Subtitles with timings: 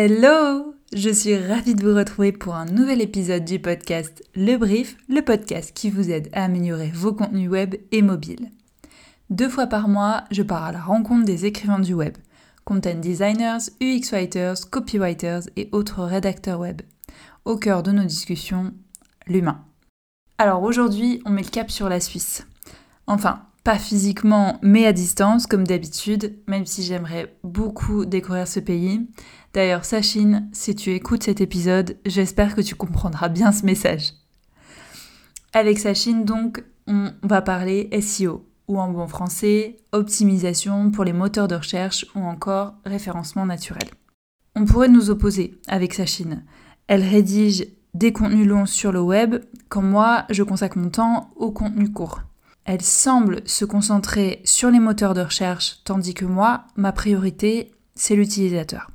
[0.00, 4.96] Hello Je suis ravie de vous retrouver pour un nouvel épisode du podcast Le Brief,
[5.08, 8.52] le podcast qui vous aide à améliorer vos contenus web et mobiles.
[9.28, 12.16] Deux fois par mois, je pars à la rencontre des écrivains du web,
[12.64, 16.82] content designers, UX writers, copywriters et autres rédacteurs web.
[17.44, 18.72] Au cœur de nos discussions,
[19.26, 19.64] l'humain.
[20.38, 22.46] Alors aujourd'hui, on met le cap sur la Suisse.
[23.08, 29.06] Enfin, pas physiquement, mais à distance, comme d'habitude, même si j'aimerais beaucoup découvrir ce pays.
[29.54, 34.12] D'ailleurs, Sachine, si tu écoutes cet épisode, j'espère que tu comprendras bien ce message.
[35.54, 41.48] Avec Sachine, donc, on va parler SEO, ou en bon français, optimisation pour les moteurs
[41.48, 43.88] de recherche ou encore référencement naturel.
[44.54, 46.44] On pourrait nous opposer avec Sachine.
[46.86, 49.36] Elle rédige des contenus longs sur le web,
[49.70, 52.20] quand moi, je consacre mon temps au contenu court.
[52.64, 58.14] Elle semble se concentrer sur les moteurs de recherche, tandis que moi, ma priorité, c'est
[58.14, 58.90] l'utilisateur.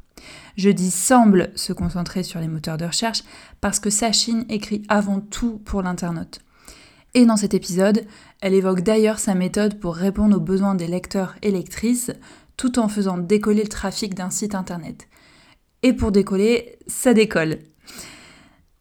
[0.56, 3.24] Je dis semble se concentrer sur les moteurs de recherche
[3.62, 6.40] parce que Sachine écrit avant tout pour l'internaute.
[7.16, 8.06] Et dans cet épisode,
[8.42, 12.12] elle évoque d'ailleurs sa méthode pour répondre aux besoins des lecteurs et lectrices
[12.58, 15.08] tout en faisant décoller le trafic d'un site internet.
[15.82, 17.60] Et pour décoller, ça décolle.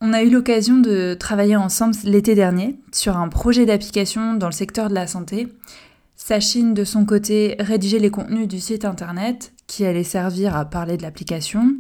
[0.00, 4.52] On a eu l'occasion de travailler ensemble l'été dernier sur un projet d'application dans le
[4.52, 5.48] secteur de la santé.
[6.16, 10.98] Sachine, de son côté, rédigeait les contenus du site internet qui allait servir à parler
[10.98, 11.78] de l'application.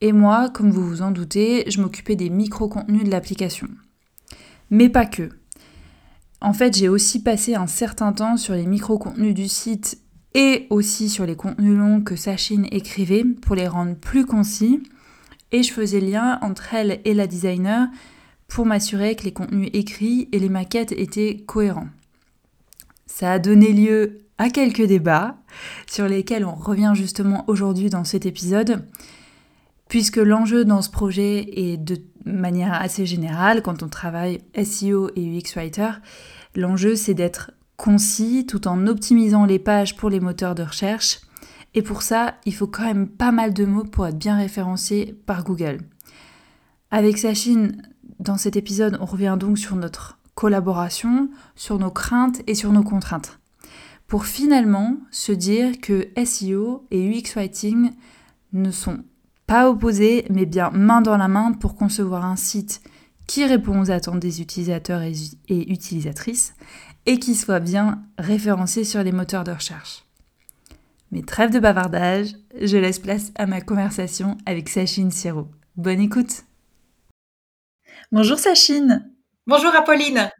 [0.00, 3.68] Et moi, comme vous vous en doutez, je m'occupais des micro-contenus de l'application.
[4.70, 5.28] Mais pas que.
[6.40, 10.00] En fait, j'ai aussi passé un certain temps sur les micro-contenus du site
[10.34, 14.82] et aussi sur les contenus longs que Sachine écrivait pour les rendre plus concis.
[15.52, 17.86] Et je faisais lien entre elle et la designer
[18.48, 21.88] pour m'assurer que les contenus écrits et les maquettes étaient cohérents.
[23.06, 25.36] Ça a donné lieu à quelques débats
[25.86, 28.86] sur lesquels on revient justement aujourd'hui dans cet épisode,
[29.88, 35.24] puisque l'enjeu dans ce projet est de manière assez générale, quand on travaille SEO et
[35.24, 35.90] UX Writer,
[36.54, 41.20] l'enjeu c'est d'être concis tout en optimisant les pages pour les moteurs de recherche.
[41.74, 45.16] Et pour ça, il faut quand même pas mal de mots pour être bien référencé
[45.26, 45.78] par Google.
[46.90, 47.82] Avec Sachine,
[48.18, 52.82] dans cet épisode, on revient donc sur notre collaboration, sur nos craintes et sur nos
[52.82, 53.38] contraintes
[54.08, 57.92] pour finalement se dire que SEO et UX Writing
[58.54, 59.04] ne sont
[59.46, 62.80] pas opposés, mais bien main dans la main pour concevoir un site
[63.26, 65.12] qui répond aux attentes des utilisateurs et,
[65.48, 66.54] utilisatrices
[67.04, 70.04] et qui soit bien référencé sur les moteurs de recherche.
[71.12, 72.28] Mais trêve de bavardage,
[72.60, 75.48] je laisse place à ma conversation avec Sachine Siro.
[75.76, 76.44] Bonne écoute
[78.10, 79.10] Bonjour Sachine
[79.46, 80.30] Bonjour Apolline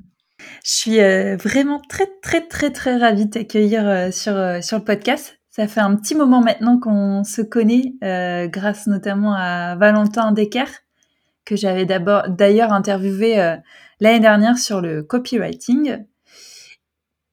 [0.64, 4.78] je suis euh, vraiment très très très très ravie de t'accueillir euh, sur, euh, sur
[4.78, 5.38] le podcast.
[5.50, 7.94] Ça fait un petit moment maintenant qu'on se connaît,
[8.48, 10.68] grâce notamment à Valentin Decker,
[11.44, 13.56] que j'avais d'abord d'ailleurs interviewé
[13.98, 16.04] l'année dernière sur le copywriting.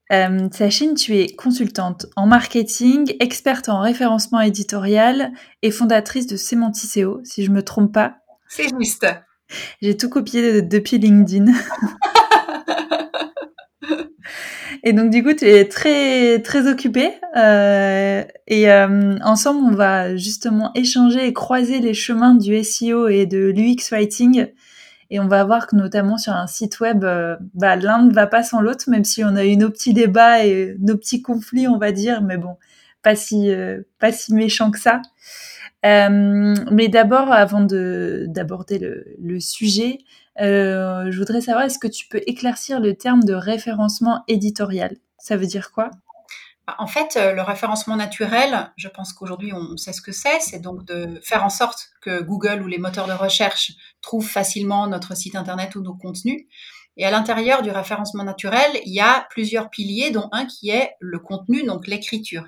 [0.09, 7.45] Sachine, tu es consultante en marketing, experte en référencement éditorial et fondatrice de Semanticeo, si
[7.45, 8.15] je me trompe pas.
[8.47, 9.05] C'est juste.
[9.83, 11.53] J'ai tout copié depuis LinkedIn.
[14.87, 20.15] Et donc du coup, tu es très très occupée euh, et euh, ensemble, on va
[20.15, 24.47] justement échanger et croiser les chemins du SEO et de l'UX writing.
[25.09, 28.27] Et on va voir que notamment sur un site web, euh, bah, l'un ne va
[28.27, 31.67] pas sans l'autre, même si on a eu nos petits débats et nos petits conflits,
[31.67, 32.55] on va dire, mais bon,
[33.01, 33.49] pas si
[33.99, 35.01] pas si méchant que ça.
[35.83, 39.97] mais d'abord, avant de d'aborder le, le sujet,
[40.41, 44.97] euh, je voudrais savoir, est-ce que tu peux éclaircir le terme de référencement éditorial?
[45.17, 45.91] Ça veut dire quoi?
[46.67, 50.39] Bah, en fait, euh, le référencement naturel, je pense qu'aujourd'hui on sait ce que c'est,
[50.39, 54.87] c'est donc de faire en sorte que Google ou les moteurs de recherche trouvent facilement
[54.87, 56.45] notre site internet ou nos contenus.
[56.97, 60.91] Et à l'intérieur du référencement naturel, il y a plusieurs piliers, dont un qui est
[60.99, 62.45] le contenu, donc l'écriture.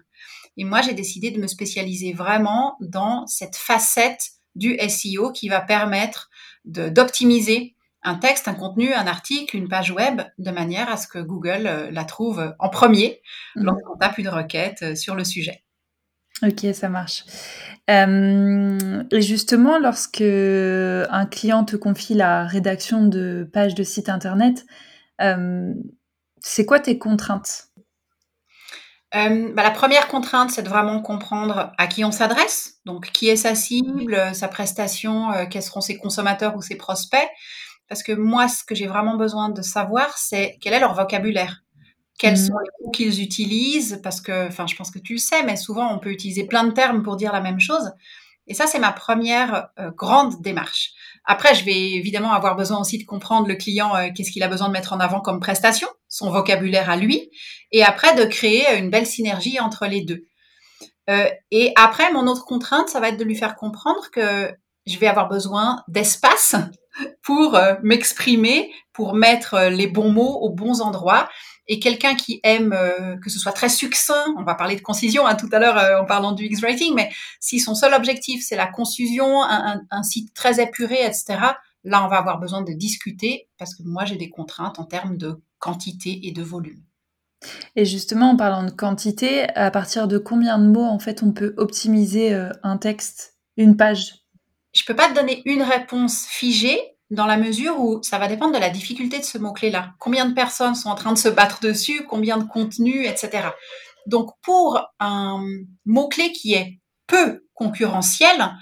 [0.56, 5.62] Et moi, j'ai décidé de me spécialiser vraiment dans cette facette du SEO qui va
[5.62, 6.30] permettre
[6.66, 11.20] d'optimiser un texte, un contenu, un article, une page web, de manière à ce que
[11.20, 13.22] Google euh, la trouve en premier
[13.56, 13.64] mmh.
[13.64, 15.64] lorsqu'on tape une requête euh, sur le sujet.
[16.44, 17.26] Ok, ça marche.
[17.90, 24.64] Euh, et justement, lorsque un client te confie la rédaction de pages de site internet,
[26.40, 27.70] c'est quoi tes contraintes?
[29.14, 33.36] Bah, la première contrainte, c'est de vraiment comprendre à qui on s'adresse, donc qui est
[33.36, 37.28] sa cible, sa prestation, quels seront ses consommateurs ou ses prospects.
[37.90, 41.64] Parce que moi, ce que j'ai vraiment besoin de savoir, c'est quel est leur vocabulaire.
[42.20, 42.48] Quels mmh.
[42.48, 45.56] sont les mots qu'ils utilisent Parce que, enfin, je pense que tu le sais, mais
[45.56, 47.92] souvent, on peut utiliser plein de termes pour dire la même chose.
[48.48, 50.92] Et ça, c'est ma première euh, grande démarche.
[51.26, 54.48] Après, je vais évidemment avoir besoin aussi de comprendre le client, euh, qu'est-ce qu'il a
[54.48, 57.30] besoin de mettre en avant comme prestation, son vocabulaire à lui,
[57.72, 60.26] et après de créer une belle synergie entre les deux.
[61.10, 64.52] Euh, et après, mon autre contrainte, ça va être de lui faire comprendre que
[64.86, 66.56] je vais avoir besoin d'espace
[67.22, 71.30] pour euh, m'exprimer, pour mettre euh, les bons mots aux bons endroits.
[71.68, 75.28] Et quelqu'un qui aime euh, que ce soit très succinct, on va parler de concision
[75.28, 77.12] hein, tout à l'heure en parlant du X-Writing, mais
[77.42, 81.40] si son seul objectif c'est la concision, un, un, site très épuré, etc.,
[81.84, 85.18] là on va avoir besoin de discuter parce que moi j'ai des contraintes en termes
[85.18, 86.82] de quantité et de volume.
[87.76, 91.34] Et justement, en parlant de quantité, à partir de combien de mots en fait on
[91.34, 92.34] peut optimiser
[92.64, 94.17] un texte, une page?
[94.78, 96.80] Je peux pas te donner une réponse figée
[97.10, 99.94] dans la mesure où ça va dépendre de la difficulté de ce mot-clé-là.
[99.98, 103.50] Combien de personnes sont en train de se battre dessus, combien de contenu, etc.
[104.06, 105.44] Donc pour un
[105.86, 108.54] mot-clé qui est peu concurrentiel,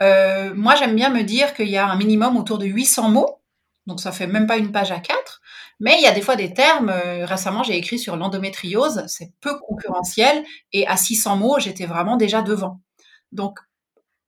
[0.00, 3.40] euh, moi j'aime bien me dire qu'il y a un minimum autour de 800 mots,
[3.86, 5.40] donc ça fait même pas une page à quatre.
[5.78, 9.32] Mais il y a des fois des termes, euh, récemment j'ai écrit sur l'endométriose, c'est
[9.40, 12.80] peu concurrentiel, et à 600 mots j'étais vraiment déjà devant.
[13.32, 13.58] Donc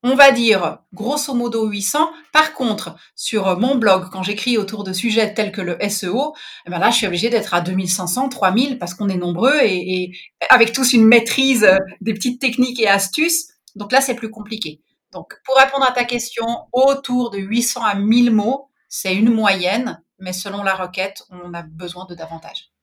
[0.05, 2.11] on va dire grosso modo 800.
[2.31, 6.35] Par contre, sur mon blog, quand j'écris autour de sujets tels que le SEO,
[6.67, 10.13] eh ben là, je suis obligée d'être à 2500, 3000 parce qu'on est nombreux et,
[10.51, 11.67] avec tous une maîtrise
[12.03, 13.49] des petites techniques et astuces.
[13.77, 14.83] Donc là, c'est plus compliqué.
[15.11, 20.03] Donc, pour répondre à ta question, autour de 800 à 1000 mots, c'est une moyenne,
[20.19, 22.74] mais selon la requête, on a besoin de davantage.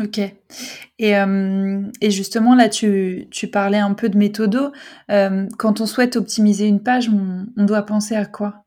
[0.00, 0.18] Ok.
[0.98, 4.72] Et, euh, et, justement, là, tu, tu, parlais un peu de méthodo.
[5.10, 8.64] Euh, quand on souhaite optimiser une page, on, doit penser à quoi?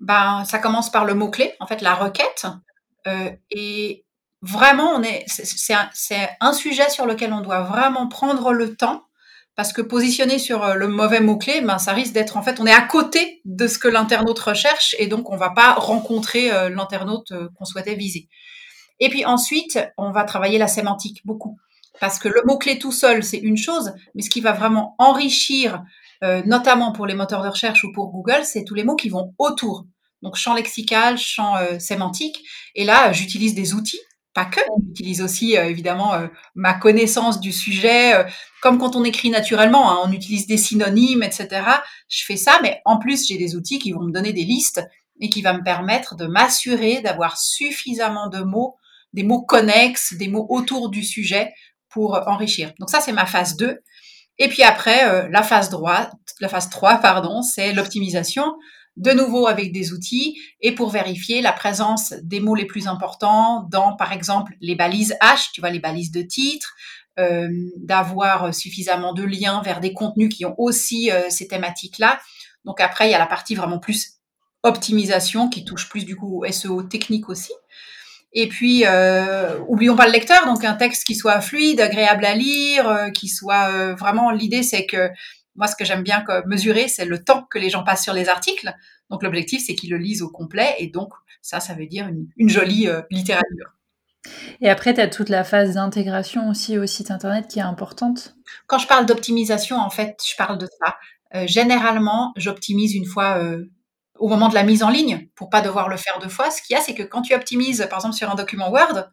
[0.00, 2.46] Ben, Ça commence par le mot-clé, en fait, la requête.
[3.06, 4.06] Euh, et
[4.40, 5.90] vraiment, on est, c'est un,
[6.40, 9.04] un, sujet sur lequel on doit vraiment prendre le temps.
[9.56, 12.72] Parce que positionner sur le mauvais mot-clé, ben, ça risque d'être, en fait, on est
[12.72, 17.66] à côté de ce que l'internaute recherche et donc on va pas rencontrer l'internaute qu'on
[17.66, 18.30] souhaitait viser.
[19.00, 21.58] Et puis ensuite, on va travailler la sémantique beaucoup.
[22.00, 25.82] Parce que le mot-clé tout seul, c'est une chose, mais ce qui va vraiment enrichir,
[26.22, 29.08] euh, notamment pour les moteurs de recherche ou pour Google, c'est tous les mots qui
[29.08, 29.86] vont autour.
[30.22, 32.42] Donc champ lexical, champ euh, sémantique.
[32.74, 34.00] Et là, j'utilise des outils,
[34.34, 34.60] pas que.
[34.86, 36.12] J'utilise aussi euh, évidemment
[36.54, 38.24] ma connaissance du sujet,
[38.62, 41.48] comme quand on écrit naturellement, hein, on utilise des synonymes, etc.
[42.08, 44.82] Je fais ça, mais en plus, j'ai des outils qui vont me donner des listes
[45.20, 48.76] et qui va me permettre de m'assurer d'avoir suffisamment de mots
[49.12, 51.52] des mots connexes, des mots autour du sujet
[51.88, 52.72] pour enrichir.
[52.78, 53.78] Donc ça, c'est ma phase 2.
[54.38, 56.10] Et puis après, euh, la phase 3,
[56.40, 58.54] la phase 3, pardon, c'est l'optimisation,
[58.96, 63.66] de nouveau avec des outils et pour vérifier la présence des mots les plus importants
[63.70, 66.74] dans, par exemple, les balises H, tu vois, les balises de titre,
[67.18, 72.20] euh, d'avoir suffisamment de liens vers des contenus qui ont aussi euh, ces thématiques-là.
[72.64, 74.20] Donc après, il y a la partie vraiment plus
[74.62, 77.52] optimisation qui touche plus du coup SEO technique aussi.
[78.32, 82.34] Et puis, euh, oublions pas le lecteur, donc un texte qui soit fluide, agréable à
[82.34, 84.30] lire, euh, qui soit euh, vraiment.
[84.30, 85.10] L'idée, c'est que
[85.56, 88.28] moi, ce que j'aime bien mesurer, c'est le temps que les gens passent sur les
[88.28, 88.72] articles.
[89.10, 91.12] Donc, l'objectif, c'est qu'ils le lisent au complet, et donc
[91.42, 93.76] ça, ça veut dire une, jolie littérature.
[94.60, 98.36] Et après, tu as toute la phase d'intégration aussi au site internet qui est importante.
[98.68, 101.46] Quand je parle d'optimisation, en fait, je parle de ça.
[101.46, 103.42] généralement, j'optimise une fois
[104.20, 106.50] au moment de la mise en ligne pour pas devoir le faire deux fois.
[106.50, 109.08] Ce qu'il y a, c'est que quand tu optimises, par exemple, sur un document Word,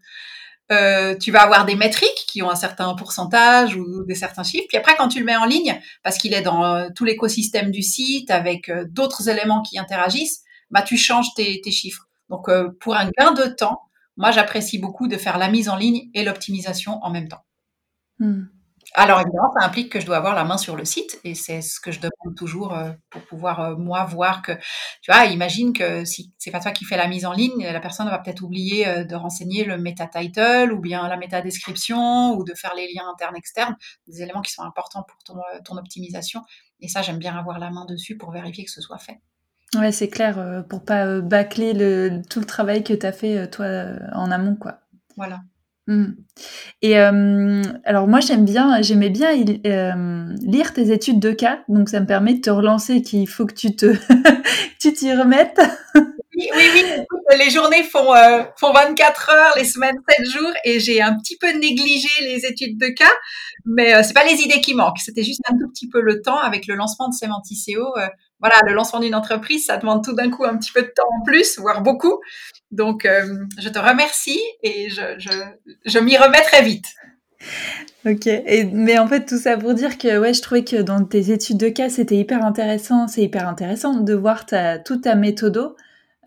[0.70, 4.66] euh, tu vas avoir des métriques qui ont un certain pourcentage ou des certains chiffres.
[4.68, 7.72] Puis après, quand tu le mets en ligne, parce qu'il est dans euh, tout l'écosystème
[7.72, 12.10] du site avec euh, d'autres éléments qui interagissent, bah tu changes tes, chiffres.
[12.30, 12.50] Donc
[12.82, 13.84] pour un gain de temps,
[14.18, 17.46] moi j'apprécie beaucoup de faire la mise en ligne et l'optimisation en même temps.
[18.20, 18.48] Hmm.
[19.00, 21.62] Alors évidemment, ça implique que je dois avoir la main sur le site et c'est
[21.62, 24.54] ce que je demande toujours euh, pour pouvoir euh, moi voir que
[25.04, 27.80] tu vois, imagine que si c'est pas toi qui fais la mise en ligne, la
[27.80, 32.34] personne va peut-être oublier euh, de renseigner le meta title ou bien la méta description
[32.34, 33.76] ou de faire les liens internes externes,
[34.08, 36.42] des éléments qui sont importants pour ton, ton optimisation
[36.80, 39.22] et ça j'aime bien avoir la main dessus pour vérifier que ce soit fait.
[39.76, 43.68] Ouais, c'est clair pour pas bâcler le, tout le travail que tu as fait toi
[44.14, 44.80] en amont quoi.
[45.18, 45.42] Voilà.
[45.88, 46.08] Mmh.
[46.82, 49.30] Et euh, alors moi j'aime bien, j'aimais bien
[49.66, 53.46] euh, lire tes études de cas, donc ça me permet de te relancer qu'il faut
[53.46, 53.96] que tu te,
[54.82, 55.62] tu t'y remettes.
[55.96, 56.84] oui, oui.
[57.40, 61.38] Les journées font euh, font 24 heures, les semaines 7 jours, et j'ai un petit
[61.38, 63.06] peu négligé les études de cas,
[63.66, 66.22] mais euh, c'est pas les idées qui manquent, c'était juste un tout petit peu le
[66.22, 67.94] temps avec le lancement de Semanticeo.
[68.40, 71.08] Voilà, le lancement d'une entreprise, ça demande tout d'un coup un petit peu de temps
[71.20, 72.20] en plus, voire beaucoup.
[72.72, 75.32] Donc, euh, je te remercie et je, je,
[75.86, 76.86] je m'y remets très vite.
[78.06, 81.04] Ok, et, mais en fait tout ça pour dire que ouais, je trouvais que dans
[81.04, 85.16] tes études de cas c'était hyper intéressant, c'est hyper intéressant de voir ta, toute ta
[85.16, 85.76] méthode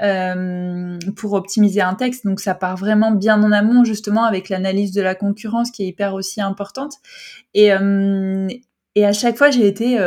[0.02, 2.26] euh, pour optimiser un texte.
[2.26, 5.88] Donc ça part vraiment bien en amont justement avec l'analyse de la concurrence qui est
[5.88, 6.94] hyper aussi importante.
[7.54, 8.46] Et, euh,
[8.94, 9.98] et à chaque fois j'ai été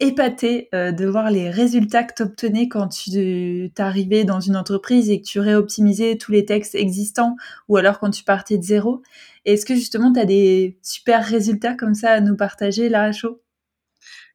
[0.00, 5.10] épatée euh, de voir les résultats que tu obtenais quand tu t'arrivais dans une entreprise
[5.10, 7.36] et que tu réoptimisais tous les textes existants
[7.68, 9.02] ou alors quand tu partais de zéro.
[9.44, 13.12] Est-ce que justement tu as des super résultats comme ça à nous partager là à
[13.12, 13.42] chaud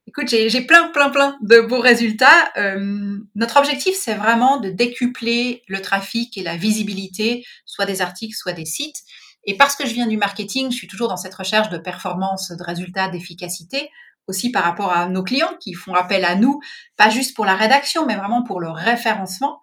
[0.08, 2.52] Écoute, j'ai plein, plein, plein de beaux résultats.
[2.58, 8.36] Euh, notre objectif, c'est vraiment de décupler le trafic et la visibilité, soit des articles,
[8.36, 9.02] soit des sites.
[9.46, 12.52] Et parce que je viens du marketing, je suis toujours dans cette recherche de performance,
[12.52, 13.90] de résultats, d'efficacité
[14.28, 16.60] aussi par rapport à nos clients qui font appel à nous,
[16.98, 19.62] pas juste pour la rédaction, mais vraiment pour le référencement.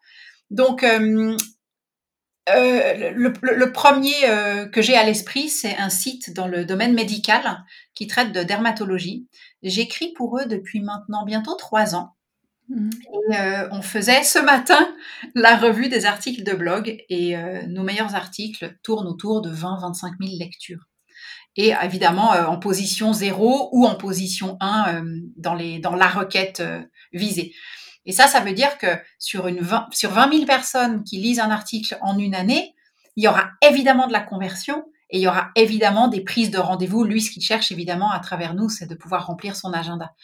[0.50, 1.36] Donc, euh,
[2.50, 7.64] euh, le, premier euh, que j'ai à l'esprit, c'est un site dans le domaine médical
[7.94, 9.26] qui traite de dermatologie.
[9.62, 12.14] J'écris pour eux depuis maintenant bientôt trois ans.
[12.68, 12.90] Mmh.
[13.32, 13.36] Et,
[13.70, 14.94] on faisait ce matin
[15.34, 17.36] la revue des articles de blog et
[17.68, 20.86] nos meilleurs articles tournent autour de 20-25 000 lectures
[21.56, 26.08] et évidemment euh, en position 0 ou en position 1 euh, dans, les, dans la
[26.08, 26.80] requête euh,
[27.12, 27.54] visée.
[28.04, 31.40] Et ça, ça veut dire que sur, une 20, sur 20 000 personnes qui lisent
[31.40, 32.74] un article en une année,
[33.16, 36.58] il y aura évidemment de la conversion et il y aura évidemment des prises de
[36.58, 37.04] rendez-vous.
[37.04, 40.14] Lui, ce qu'il cherche évidemment à travers nous, c'est de pouvoir remplir son agenda.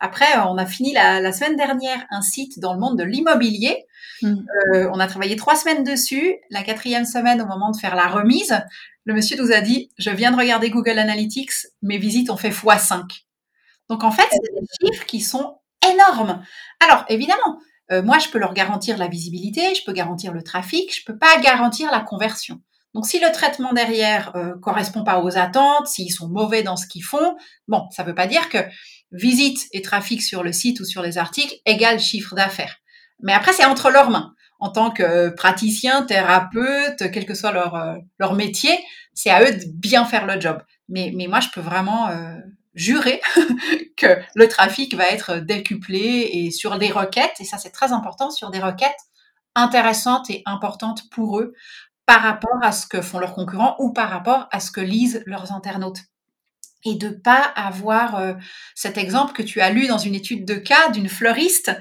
[0.00, 3.84] Après, on a fini la semaine dernière un site dans le monde de l'immobilier.
[4.22, 4.34] Mmh.
[4.74, 6.36] Euh, on a travaillé trois semaines dessus.
[6.50, 8.60] La quatrième semaine, au moment de faire la remise,
[9.04, 12.50] le monsieur nous a dit, je viens de regarder Google Analytics, mes visites ont fait
[12.50, 13.02] x5.
[13.88, 15.58] Donc en fait, c'est des chiffres qui sont
[15.90, 16.42] énormes.
[16.80, 17.58] Alors évidemment,
[17.90, 21.16] euh, moi, je peux leur garantir la visibilité, je peux garantir le trafic, je peux
[21.16, 22.60] pas garantir la conversion.
[22.94, 26.86] Donc si le traitement derrière euh, correspond pas aux attentes, s'ils sont mauvais dans ce
[26.86, 28.58] qu'ils font, bon, ça veut pas dire que
[29.12, 32.76] visite et trafic sur le site ou sur les articles égale chiffre d'affaires.
[33.20, 37.76] Mais après, c'est entre leurs mains en tant que praticien, thérapeute, quel que soit leur,
[37.76, 38.76] euh, leur métier,
[39.14, 40.62] c'est à eux de bien faire le job.
[40.88, 42.34] Mais, mais moi, je peux vraiment euh,
[42.74, 43.20] jurer
[43.96, 48.30] que le trafic va être décuplé et sur des requêtes, et ça c'est très important,
[48.30, 48.98] sur des requêtes
[49.54, 51.54] intéressantes et importantes pour eux
[52.06, 55.22] par rapport à ce que font leurs concurrents ou par rapport à ce que lisent
[55.26, 56.00] leurs internautes.
[56.84, 58.34] Et de pas avoir euh,
[58.74, 61.72] cet exemple que tu as lu dans une étude de cas d'une fleuriste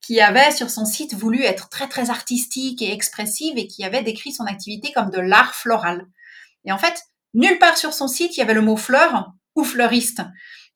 [0.00, 4.02] qui avait sur son site voulu être très très artistique et expressive et qui avait
[4.02, 6.06] décrit son activité comme de l'art floral.
[6.64, 7.02] Et en fait,
[7.34, 10.22] nulle part sur son site il y avait le mot fleur ou fleuriste.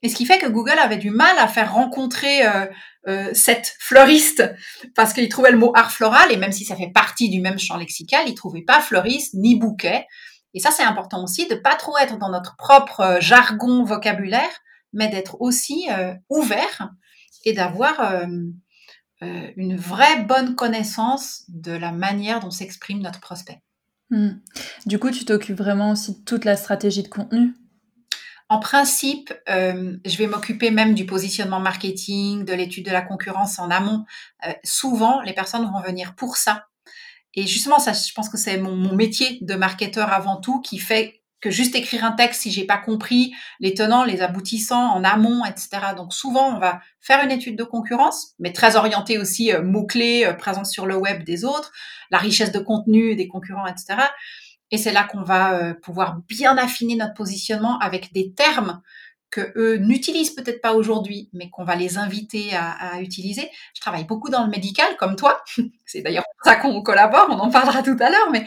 [0.02, 2.66] Et ce qui fait que Google avait du mal à faire rencontrer euh,
[3.06, 4.42] euh, cette fleuriste
[4.96, 7.58] parce qu'il trouvait le mot art floral et même si ça fait partie du même
[7.58, 10.06] champ lexical, il trouvait pas fleuriste ni bouquet.
[10.54, 14.50] Et ça, c'est important aussi de pas trop être dans notre propre euh, jargon vocabulaire,
[14.92, 15.86] mais d'être aussi
[16.28, 16.90] ouvert
[17.46, 18.26] et d'avoir
[19.22, 23.62] euh, une vraie bonne connaissance de la manière dont s'exprime notre prospect.
[24.10, 24.32] Hmm.
[24.84, 27.54] Du coup, tu t'occupes vraiment aussi de toute la stratégie de contenu?
[28.48, 33.58] En principe, euh, je vais m'occuper même du positionnement marketing, de l'étude de la concurrence
[33.58, 34.04] en amont.
[34.46, 36.66] Euh, souvent, les personnes vont venir pour ça.
[37.34, 40.78] Et justement, ça, je pense que c'est mon, mon, métier de marketeur avant tout qui
[40.78, 45.04] fait que juste écrire un texte si j'ai pas compris les tenants, les aboutissants en
[45.04, 45.70] amont, etc.
[45.96, 49.84] Donc souvent on va faire une étude de concurrence, mais très orientée aussi euh, mots
[49.84, 51.72] clés euh, présents sur le web des autres,
[52.10, 54.04] la richesse de contenu des concurrents, etc.
[54.70, 58.80] Et c'est là qu'on va euh, pouvoir bien affiner notre positionnement avec des termes
[59.32, 63.50] que eux n'utilisent peut-être pas aujourd'hui, mais qu'on va les inviter à, utiliser.
[63.74, 65.42] Je travaille beaucoup dans le médical, comme toi.
[65.86, 67.26] C'est d'ailleurs pour ça qu'on collabore.
[67.30, 68.30] On en parlera tout à l'heure.
[68.30, 68.44] Mais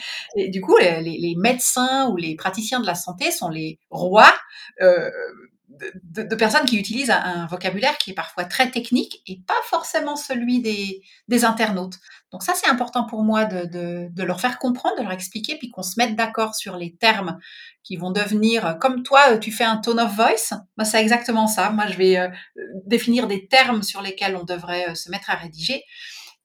[0.50, 4.34] du coup, les, médecins ou les praticiens de la santé sont les rois
[4.82, 5.10] euh,
[6.03, 10.62] de, personnes qui utilisent un, vocabulaire qui est parfois très technique et pas forcément celui
[10.62, 11.96] des, internautes.
[12.32, 15.84] Donc ça, c'est important pour moi de, leur faire comprendre, de leur expliquer, puis qu'on
[15.84, 17.38] se mette d'accord sur les termes
[17.84, 21.70] qui vont devenir, comme toi, tu fais un tone of voice, moi c'est exactement ça.
[21.70, 22.29] Moi, je vais euh,
[22.86, 25.84] définir des termes sur lesquels on devrait euh, se mettre à rédiger.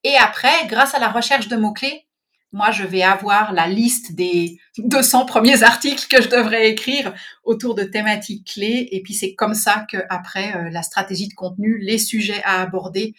[0.05, 2.07] Et après, grâce à la recherche de mots-clés,
[2.53, 7.15] moi, je vais avoir la liste des 200 premiers articles que je devrais écrire
[7.45, 8.89] autour de thématiques clés.
[8.91, 12.61] Et puis, c'est comme ça que après euh, la stratégie de contenu, les sujets à
[12.61, 13.15] aborder,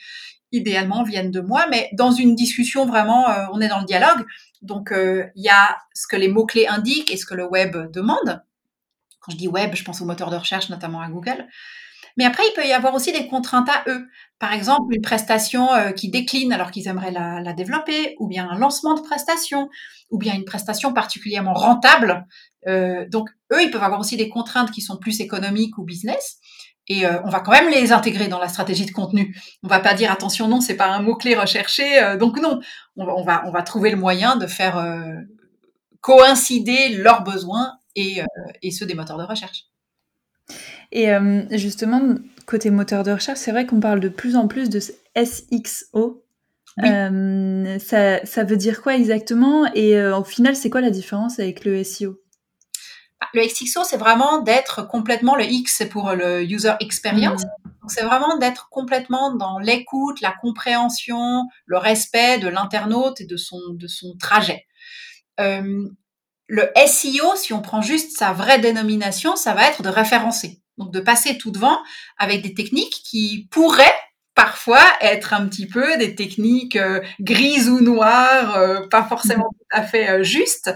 [0.51, 1.65] idéalement, viennent de moi.
[1.69, 4.25] Mais dans une discussion, vraiment, euh, on est dans le dialogue.
[4.61, 7.89] Donc, euh, il y a ce que les mots-clés indiquent et ce que le web
[7.91, 8.43] demande.
[9.21, 11.47] Quand je dis web, je pense au moteur de recherche, notamment à Google.
[12.17, 14.07] Mais après, il peut y avoir aussi des contraintes à eux.
[14.39, 18.57] Par exemple, une prestation euh, qui décline alors qu'ils aimeraient la, développer, ou bien un
[18.57, 19.69] lancement de prestation,
[20.09, 22.25] ou bien une prestation particulièrement rentable.
[22.67, 26.37] Euh, donc, eux, ils peuvent avoir aussi des contraintes qui sont plus économiques ou business.
[26.87, 29.37] Et euh, on va quand même les intégrer dans la stratégie de contenu.
[29.63, 32.59] On va pas dire attention, non, c'est pas un mot clé recherché, donc non.
[32.97, 34.83] On va, trouver le moyen de faire
[36.01, 38.23] coïncider leurs besoins et
[38.71, 39.67] ceux des moteurs de recherche.
[40.91, 42.01] Et euh, justement,
[42.45, 46.23] côté moteur de recherche, c'est vrai qu'on parle de plus en plus de SXO.
[46.83, 49.71] Euh, ça, ça, veut dire quoi exactement?
[49.73, 52.17] Et euh, au final, c'est quoi la différence avec le SEO
[53.23, 57.43] ah, le XXO, c'est vraiment d'être complètement, le X, c'est pour le user experience.
[57.43, 57.87] Mmh.
[57.87, 63.59] C'est vraiment d'être complètement dans l'écoute, la compréhension, le respect de l'internaute et de son,
[63.73, 64.65] de son trajet.
[65.39, 65.87] Euh,
[66.47, 70.60] le SEO, si on prend juste sa vraie dénomination, ça va être de référencer.
[70.81, 71.77] Donc de passer tout devant
[72.17, 73.93] avec des techniques qui pourraient
[74.33, 79.57] parfois être un petit peu des techniques euh, grises ou noires, euh, pas forcément mmh.
[79.57, 80.71] tout à fait euh, justes.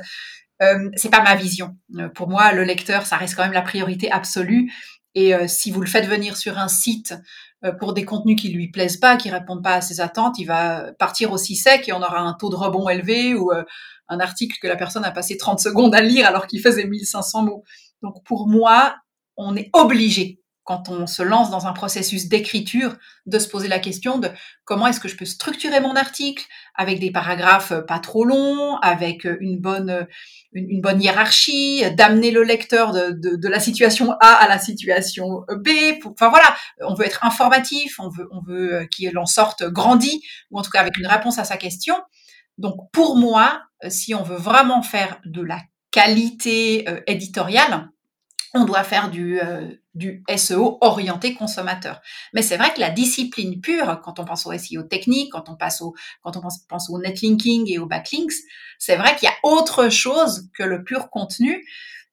[0.96, 1.76] c'est pas ma vision.
[2.14, 4.72] pour moi, le lecteur, ça reste quand même la priorité absolue.
[5.14, 7.14] Et si vous le faites venir sur un site
[7.80, 10.94] pour des contenus qui lui plaisent pas, qui répondent pas à ses attentes, il va
[10.98, 13.52] partir aussi sec et on aura un taux de rebond élevé ou
[14.08, 17.44] un article que la personne a passé 30 secondes à lire alors qu'il faisait 1500
[17.44, 17.64] mots.
[18.02, 18.96] Donc pour moi,
[19.38, 23.78] on est obligé quand on se lance dans un processus d'écriture, de se poser la
[23.78, 24.30] question de
[24.64, 29.26] comment est-ce que je peux structurer mon article avec des paragraphes pas trop longs, avec
[29.42, 30.08] une bonne,
[30.54, 35.70] une, bonne hiérarchie, d'amener le lecteur de, la situation A à la situation B.
[36.04, 40.58] enfin voilà, on veut être informatif, on veut, on veut qu'il en sorte grandi, ou
[40.58, 41.96] en tout cas avec une réponse à sa question.
[42.58, 45.60] Donc pour moi, si on veut vraiment faire de la
[45.92, 47.90] qualité euh, éditoriale,
[48.56, 49.70] on doit faire du, euh,
[50.36, 52.02] SEO orienté consommateur.
[52.34, 55.56] Mais c'est vrai que la discipline pure, quand on pense au SEO technique, quand on,
[55.56, 55.94] passe au,
[56.24, 58.34] quand on pense, au netlinking et au backlinks,
[58.80, 61.64] c'est vrai qu'il y a autre chose que le pur contenu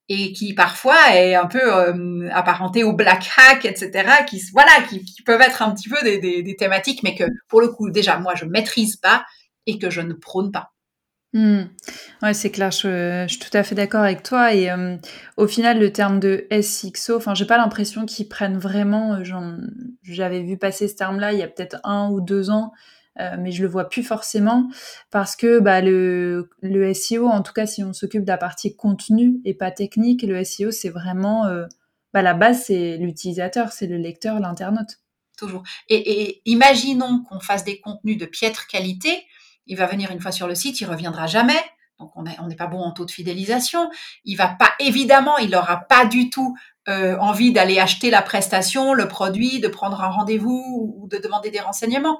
[0.09, 5.23] et qui parfois est un peu euh, apparenté au black hack, etc., qui, voilà, qui,
[5.25, 8.35] peuvent être un petit peu des, des, thématiques, mais que pour le coup, déjà, moi,
[8.35, 9.25] je maîtrise pas
[9.65, 10.72] et que je ne prône pas.
[11.33, 11.63] Mmh.
[12.21, 14.53] Ouais, c'est clair, je, suis tout à fait d'accord avec toi.
[14.53, 14.97] Et euh,
[15.35, 19.15] au final, le terme de SXO, enfin, j'ai pas l'impression qu'ils prennent vraiment.
[19.15, 19.57] Euh,
[20.03, 22.71] j'avais vu passer ce terme-là il y a peut-être un ou deux ans,
[23.19, 24.69] euh, mais je le vois plus forcément
[25.09, 28.75] parce que bah, le, le SEO, en tout cas, si on s'occupe de la partie
[28.75, 31.47] contenu et pas technique, le SEO, c'est vraiment
[32.13, 34.99] bah, la base, c'est l'utilisateur, c'est le lecteur, l'internaute.
[35.35, 35.63] Toujours.
[35.89, 39.25] et imaginons qu'on fasse des contenus de piètre qualité
[39.67, 41.59] il va venir une fois sur le site, il reviendra jamais.
[41.99, 43.89] Donc on n'est pas bon en taux de fidélisation.
[44.25, 46.55] Il va pas, évidemment, il n'aura pas du tout
[46.89, 51.49] euh, envie d'aller acheter la prestation, le produit, de prendre un rendez-vous ou de demander
[51.49, 52.19] des renseignements.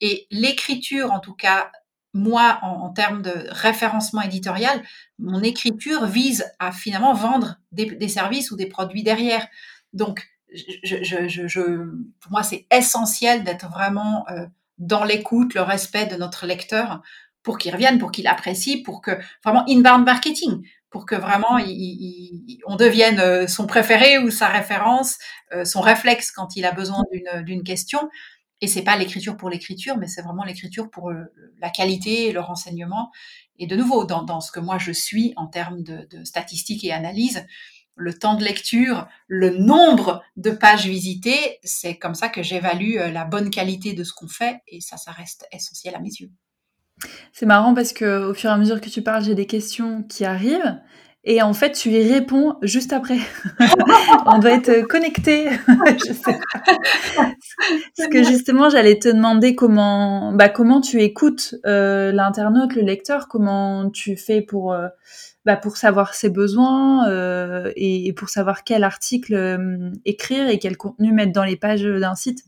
[0.00, 1.70] Et l'écriture, en tout cas,
[2.12, 4.82] moi, en, termes de référencement éditorial,
[5.18, 9.46] mon écriture vise à finalement vendre des, services ou des produits derrière.
[9.92, 11.84] Donc, je,
[12.20, 14.46] pour moi, c'est essentiel d'être vraiment euh,
[14.80, 17.02] dans l'écoute, le respect de notre lecteur
[17.42, 19.12] pour qu'il revienne, pour qu'il apprécie, pour que
[19.44, 21.58] vraiment inbound marketing, pour que vraiment
[22.66, 25.18] on devienne euh, son préféré ou sa référence,
[25.52, 27.02] euh, son réflexe quand il a besoin
[27.44, 28.10] d'une question.
[28.62, 31.24] Et c'est pas l'écriture pour l'écriture, mais c'est vraiment l'écriture pour euh,
[31.60, 33.10] la qualité le renseignement.
[33.58, 37.46] Et de nouveau, dans, ce que moi je suis en termes de statistiques et analyses,
[37.96, 43.10] le temps de lecture, le nombre de pages visitées, c'est comme ça que j'évalue euh,
[43.10, 46.30] la bonne qualité de ce qu'on fait et ça, ça reste essentiel à mes yeux.
[47.32, 50.02] C'est marrant parce que au fur et à mesure que tu parles, j'ai des questions
[50.02, 50.80] qui arrivent
[51.22, 53.18] et en fait, tu y réponds juste après.
[54.26, 55.50] On doit être connecté.
[55.68, 56.38] je sais
[57.96, 63.28] Parce que justement, j'allais te demander comment, bah, comment tu écoutes euh, l'internaute, le lecteur,
[63.28, 64.88] comment tu fais pour euh,
[65.46, 70.76] bah, pour savoir ses besoins euh, et, pour savoir quel article euh, écrire et quel
[70.76, 72.44] contenu mettre dans les pages d'un site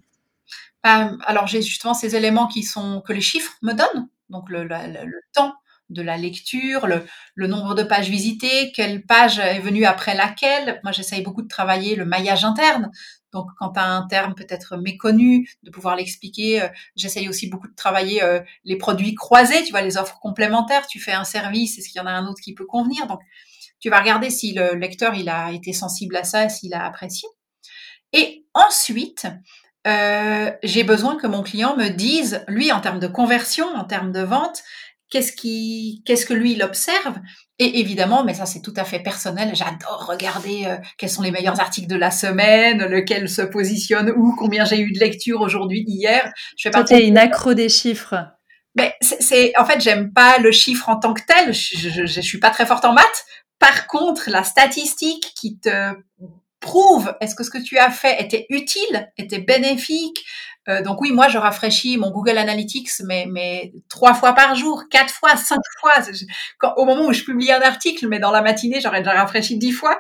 [0.87, 4.69] euh, Alors j'ai justement ces éléments qui sont que les chiffres me donnent, donc le,
[5.33, 5.55] temps
[5.89, 10.81] de la lecture, le, le, nombre de pages visitées, quelle page est venue après laquelle.
[10.85, 12.91] Moi, j'essaye beaucoup de travailler le maillage interne,
[13.33, 16.63] donc, quand tu as un terme peut-être méconnu, de pouvoir l'expliquer.
[16.63, 20.87] Euh, j'essaye aussi beaucoup de travailler euh, les produits croisés, tu vois, les offres complémentaires.
[20.87, 23.07] Tu fais un service, est-ce qu'il y en a un autre qui peut convenir?
[23.07, 23.21] Donc,
[23.81, 27.29] tu vas regarder si le lecteur il a été sensible à ça, s'il a apprécié.
[28.13, 29.27] Et ensuite,
[29.87, 34.13] euh, j'ai besoin que mon client me dise, lui, en termes de conversion, en termes
[34.13, 34.63] de vente,
[35.13, 37.19] qu'est-ce qui, qu'est-ce que lui il observe.
[37.59, 41.31] Et évidemment, mais ça c'est tout à fait personnel, j'adore regarder euh, quels sont les
[41.31, 45.85] meilleurs articles de la semaine, lequel se positionne où, combien j'ai eu de lecture aujourd'hui,
[45.87, 46.33] hier.
[46.57, 46.83] Je fais pas.
[46.83, 48.15] Toi, une accro des chiffres.
[48.75, 51.53] Mais c'est, en fait, j'aime pas le chiffre en tant que tel.
[51.53, 53.27] Je, je, je, suis pas très forte en maths.
[53.59, 55.93] Par contre, la statistique qui te
[56.63, 60.25] prouve est-ce que ce que tu as fait était utile, était bénéfique.
[60.69, 64.85] Euh, donc oui, moi je rafraîchis mon Google Analytics, mais, mais trois fois par jour,
[64.91, 65.95] quatre fois, cinq fois.
[66.77, 69.73] Au moment où je publie un article, mais dans la matinée, j'aurais déjà rafraîchi dix
[69.73, 69.99] fois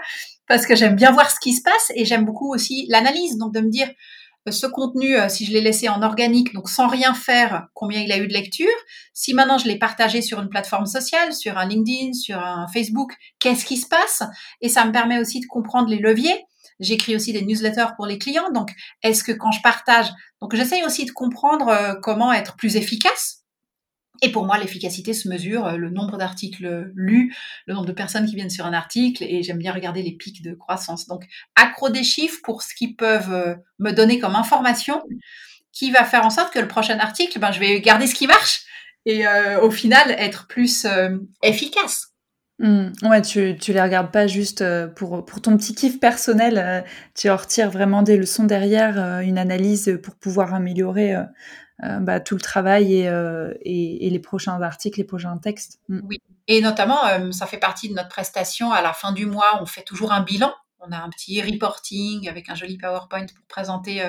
[0.48, 3.38] parce que j'aime bien voir ce qui se passe et j'aime beaucoup aussi l'analyse.
[3.38, 3.88] Donc de me dire
[4.48, 8.00] euh, ce contenu, euh, si je l'ai laissé en organique, donc sans rien faire, combien
[8.00, 8.66] il a eu de lecture.
[9.14, 13.12] Si maintenant je l'ai partagé sur une plateforme sociale, sur un LinkedIn, sur un Facebook,
[13.38, 14.22] qu'est-ce qui se passe?
[14.60, 16.44] Et ça me permet aussi de comprendre les leviers.
[16.82, 18.50] J'écris aussi des newsletters pour les clients.
[18.50, 18.70] Donc,
[19.02, 20.08] est-ce que quand je partage,
[20.40, 23.38] donc j'essaye aussi de comprendre euh, comment être plus efficace.
[24.20, 27.34] Et pour moi, l'efficacité se mesure euh, le nombre d'articles lus,
[27.66, 30.42] le nombre de personnes qui viennent sur un article, et j'aime bien regarder les pics
[30.42, 31.06] de croissance.
[31.06, 35.02] Donc, accro des chiffres pour ce qu'ils peuvent euh, me donner comme information,
[35.72, 38.26] qui va faire en sorte que le prochain article, ben, je vais garder ce qui
[38.26, 38.64] marche
[39.06, 39.24] et
[39.60, 40.86] au final être plus
[41.42, 42.11] efficace.
[42.62, 42.92] Mmh.
[43.02, 46.80] Ouais, tu, tu les regardes pas juste euh, pour, pour ton petit kiff personnel, euh,
[47.16, 51.16] tu en retires vraiment des leçons derrière, euh, une analyse pour pouvoir améliorer
[52.00, 53.10] bah, tout le travail et,
[53.62, 55.80] et, et, les prochains articles, les prochains textes.
[55.88, 56.00] Mmh.
[56.04, 57.00] Oui, et notamment,
[57.32, 58.70] ça fait partie de notre prestation.
[58.70, 60.54] À la fin du mois, on fait toujours un bilan.
[60.78, 64.08] On a un petit reporting avec un joli PowerPoint pour présenter.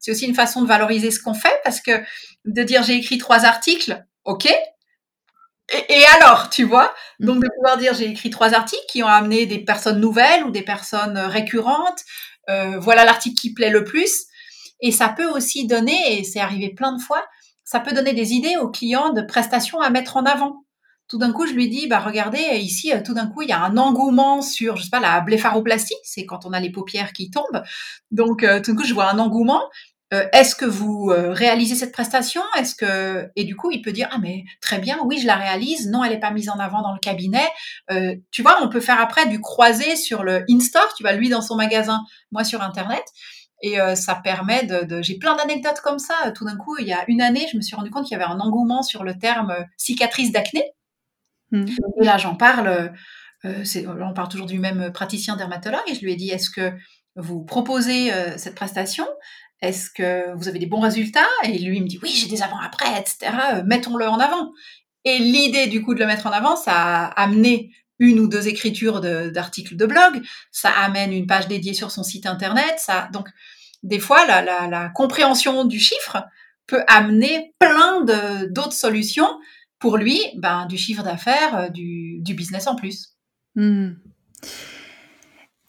[0.00, 1.92] C'est aussi une façon de valoriser ce qu'on fait parce que
[2.44, 4.52] de dire j'ai écrit trois articles, ok,
[5.72, 7.26] et, alors, tu vois mm.
[7.26, 10.50] Donc de pouvoir dire j'ai écrit trois articles qui ont amené des personnes nouvelles ou
[10.50, 12.00] des personnes euh, récurrentes.
[12.50, 14.26] Euh, voilà l'article qui plaît le plus.
[14.80, 17.24] Et ça peut aussi donner, et c'est arrivé plein de fois,
[17.64, 20.64] ça peut donner des idées aux clients de prestations à mettre en avant.
[21.08, 23.52] Tout d'un coup, je lui dis, bah regardez, ici, euh, tout d'un coup, il y
[23.52, 27.12] a un engouement sur, je sais pas, la blépharoplastie, c'est quand on a les paupières
[27.12, 27.62] qui tombent.
[28.10, 29.62] Donc, tout d'un coup, je vois un engouement.
[30.14, 32.42] Euh, est-ce que vous euh, réalisez cette prestation?
[32.56, 35.34] Est-ce que et du coup il peut dire ah mais très bien oui je la
[35.34, 35.88] réalise.
[35.88, 37.48] Non elle n'est pas mise en avant dans le cabinet.
[37.90, 40.94] Euh, tu vois on peut faire après du croisé sur le in-store.
[40.96, 42.00] Tu vas lui dans son magasin
[42.30, 43.02] moi sur internet.
[43.62, 46.14] Et ça permet de, j'ai plein d'anecdotes comme ça.
[46.34, 48.20] Tout d'un coup il y a une année je me suis rendu compte qu'il y
[48.20, 50.72] avait un engouement sur le terme cicatrice d'acné.
[51.50, 51.66] Mmh.
[52.00, 52.92] et là j'en parle
[53.44, 55.80] on parle toujours du même praticien dermatologue.
[55.86, 56.72] Et je lui ai dit est-ce que
[57.16, 59.06] vous proposez cette prestation?
[59.68, 61.26] Est-ce que vous avez des bons résultats?
[61.44, 63.32] Et lui, il me dit, oui, j'ai des avant-après, etc.
[63.54, 64.52] Euh, mettons-le en avant.
[65.04, 68.48] Et l'idée, du coup, de le mettre en avant, ça a amené une ou deux
[68.48, 72.74] écritures d'articles de, blog, ça amène une page dédiée sur son site internet.
[72.78, 73.28] Ça, donc,
[73.82, 76.24] des fois, la, compréhension du chiffre
[76.66, 78.00] peut amener plein
[78.50, 79.28] d'autres solutions
[79.78, 83.16] pour lui, ben, du chiffre d'affaires, euh, du, business en plus.
[83.54, 83.90] Mmh.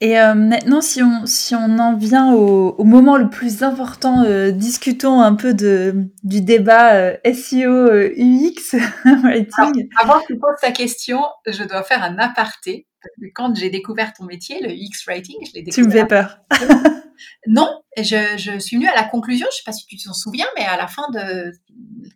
[0.02, 4.52] Et euh, maintenant, si on, si on en vient au, moment le plus important, euh,
[4.52, 8.78] discutons un peu de, du débat euh, SEO UX
[9.24, 9.90] writing.
[9.98, 12.88] avant que tu poses ta question, je dois faire un aparté.
[13.34, 15.84] quand j'ai découvert ton métier, le UX writing, je l'ai découvert.
[15.84, 16.40] Tu me fais peur.
[17.48, 20.14] non, je, je suis venue à la conclusion, je ne sais pas si tu t'en
[20.14, 21.54] souviens, mais à la fin de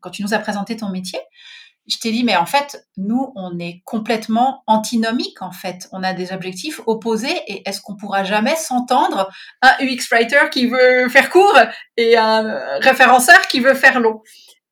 [0.01, 1.19] quand tu nous as présenté ton métier,
[1.89, 5.87] je t'ai dit, mais en fait, nous, on est complètement antinomiques, en fait.
[5.91, 9.29] On a des objectifs opposés et est-ce qu'on pourra jamais s'entendre?
[9.61, 11.57] Un UX writer qui veut faire court
[11.97, 14.21] et un référenceur qui veut faire long?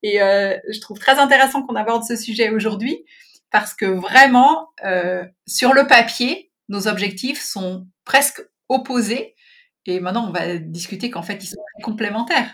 [0.03, 3.03] Et euh, je trouve très intéressant qu'on aborde ce sujet aujourd'hui
[3.51, 9.35] parce que vraiment, euh, sur le papier, nos objectifs sont presque opposés.
[9.85, 12.53] Et maintenant, on va discuter qu'en fait, ils sont complémentaires.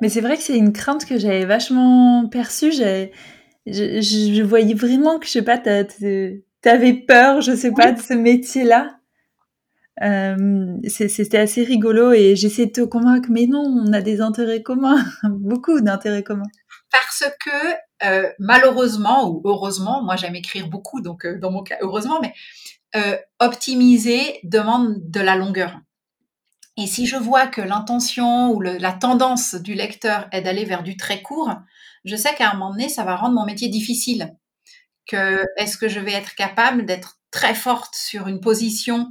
[0.00, 2.72] Mais c'est vrai que c'est une crainte que j'avais vachement perçue.
[3.66, 8.14] Je, je, voyais vraiment que, je sais pas, t'avais peur, je sais pas, de ce
[8.14, 8.98] métier-là.
[10.02, 14.62] Euh, C'était assez rigolo et j'essayais de te convaincre, mais non, on a des intérêts
[14.62, 16.50] communs, beaucoup d'intérêts communs.
[16.90, 21.76] Parce que euh, malheureusement ou heureusement, moi j'aime écrire beaucoup, donc euh, dans mon cas
[21.80, 22.34] heureusement, mais
[23.40, 25.78] optimiser demande de la longueur.
[26.78, 30.82] Et si je vois que l'intention ou le, la tendance du lecteur est d'aller vers
[30.82, 31.50] du très court,
[32.06, 34.34] je sais qu'à un moment donné, ça va rendre mon métier difficile.
[35.06, 39.08] Que est-ce que je vais être capable d'être très forte sur une position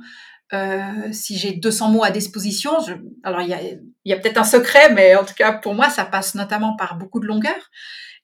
[0.53, 2.73] euh, si j'ai 200 mots à disposition?
[3.23, 6.35] Alors il y a, peut-être un secret, mais en tout cas pour moi, ça passe
[6.35, 7.69] notamment par beaucoup de longueur.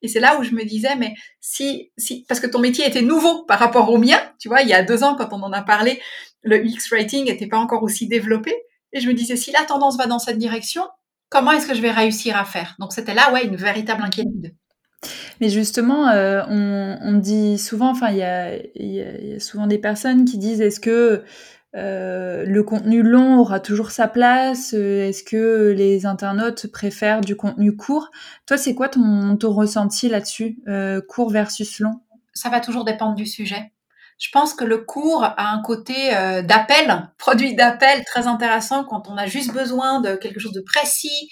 [0.01, 3.03] Et c'est là où je me disais, mais si, si, parce que ton métier était
[3.03, 5.51] nouveau par rapport au mien, tu vois, il y a deux ans quand on en
[5.53, 6.01] a parlé,
[6.41, 8.53] le UX writing n'était pas encore aussi développé.
[8.93, 10.83] Et je me disais, si la tendance va dans cette direction,
[11.29, 12.75] comment est-ce que je vais réussir à faire?
[12.79, 14.55] Donc c'était là, ouais, une véritable inquiétude.
[15.39, 20.61] Mais justement, euh, on, dit souvent, enfin, il y a, souvent des personnes qui disent,
[20.61, 21.23] est-ce que
[21.73, 24.73] euh, le contenu long aura toujours sa place?
[24.73, 28.11] Est-ce que les internautes préfèrent du contenu court?
[28.45, 32.01] Toi, c'est quoi ton, ressenti là-dessus, euh, court versus long?
[32.33, 33.71] Ça va toujours dépendre du sujet.
[34.19, 39.09] Je pense que le cours a un côté euh, d'appel, produit d'appel très intéressant quand
[39.09, 41.31] on a juste besoin de quelque chose de précis.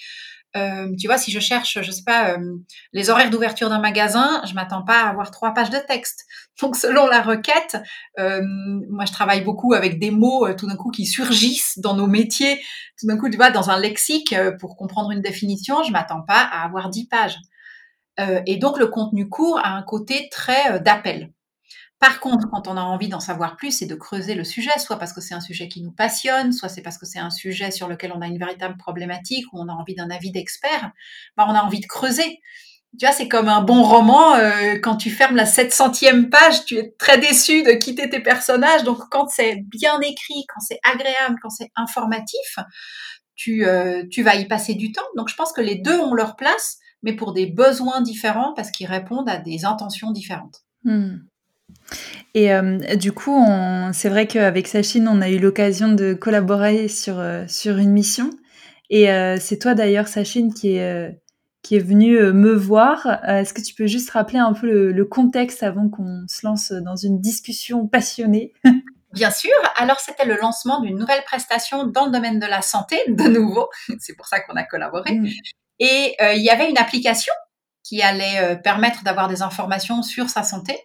[0.56, 2.56] Euh, tu vois, si je cherche, je sais pas, euh,
[2.92, 6.24] les horaires d'ouverture d'un magasin, je m'attends pas à avoir trois pages de texte.
[6.60, 7.78] Donc, selon la requête,
[8.18, 8.42] euh,
[8.90, 12.06] moi, je travaille beaucoup avec des mots euh, tout d'un coup qui surgissent dans nos
[12.06, 12.60] métiers.
[12.98, 16.22] Tout d'un coup, tu vois, dans un lexique, euh, pour comprendre une définition, je m'attends
[16.22, 17.38] pas à avoir dix pages.
[18.46, 21.32] et donc, le contenu court a un côté très d'appel.
[22.00, 24.98] Par contre, quand on a envie d'en savoir plus et de creuser le sujet, soit
[24.98, 27.70] parce que c'est un sujet qui nous passionne, soit c'est parce que c'est un sujet
[27.70, 30.92] sur lequel on a une véritable problématique ou on a envie d'un avis d'expert,
[31.36, 32.40] bah on a envie de creuser.
[32.98, 36.78] Tu vois, c'est comme un bon roman, euh, quand tu fermes la 700e page, tu
[36.78, 38.82] es très déçu de quitter tes personnages.
[38.82, 42.58] Donc quand c'est bien écrit, quand c'est agréable, quand c'est informatif,
[43.36, 45.06] tu, euh, tu vas y passer du temps.
[45.16, 48.70] Donc je pense que les deux ont leur place, mais pour des besoins différents parce
[48.70, 50.62] qu'ils répondent à des intentions différentes.
[50.84, 51.18] Hmm.
[52.34, 53.44] Et euh, du coup,
[53.92, 58.30] c'est vrai qu'avec Sachine, on a eu l'occasion de collaborer sur, euh, sur une mission.
[58.88, 61.20] Et euh, c'est toi d'ailleurs, Sachine, qui est,
[61.62, 63.06] qui est venu me voir.
[63.24, 66.72] Est-ce que tu peux juste rappeler un peu le, le contexte avant qu'on se lance
[66.72, 68.52] dans une discussion passionnée?
[69.12, 69.50] Bien sûr.
[69.76, 73.68] Alors, c'était le lancement d'une nouvelle prestation dans le domaine de la santé, de nouveau.
[73.98, 75.14] C'est pour ça qu'on a collaboré.
[75.14, 75.28] Mmh.
[75.80, 77.32] Et il y avait une application
[77.82, 80.78] qui allait permettre d'avoir des informations sur sa santé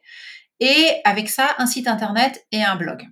[0.59, 3.07] et avec ça, un site internet et un blog.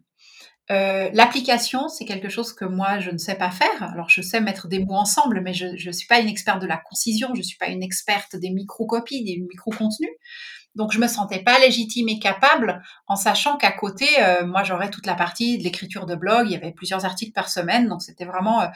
[0.72, 3.84] Euh, L'application, c'est quelque chose que moi, je ne sais pas faire.
[3.84, 6.68] Alors, je sais mettre des mots ensemble, mais je ne suis pas une experte de
[6.68, 10.12] la concision, je ne suis pas une experte des micro-copies, des micro-contenus.
[10.76, 14.90] Donc, je me sentais pas légitime et capable en sachant qu'à côté, euh, moi, j'aurais
[14.90, 16.48] toute la partie de l'écriture de blog.
[16.48, 18.68] Il y avait plusieurs articles par semaine, donc c'était vraiment euh,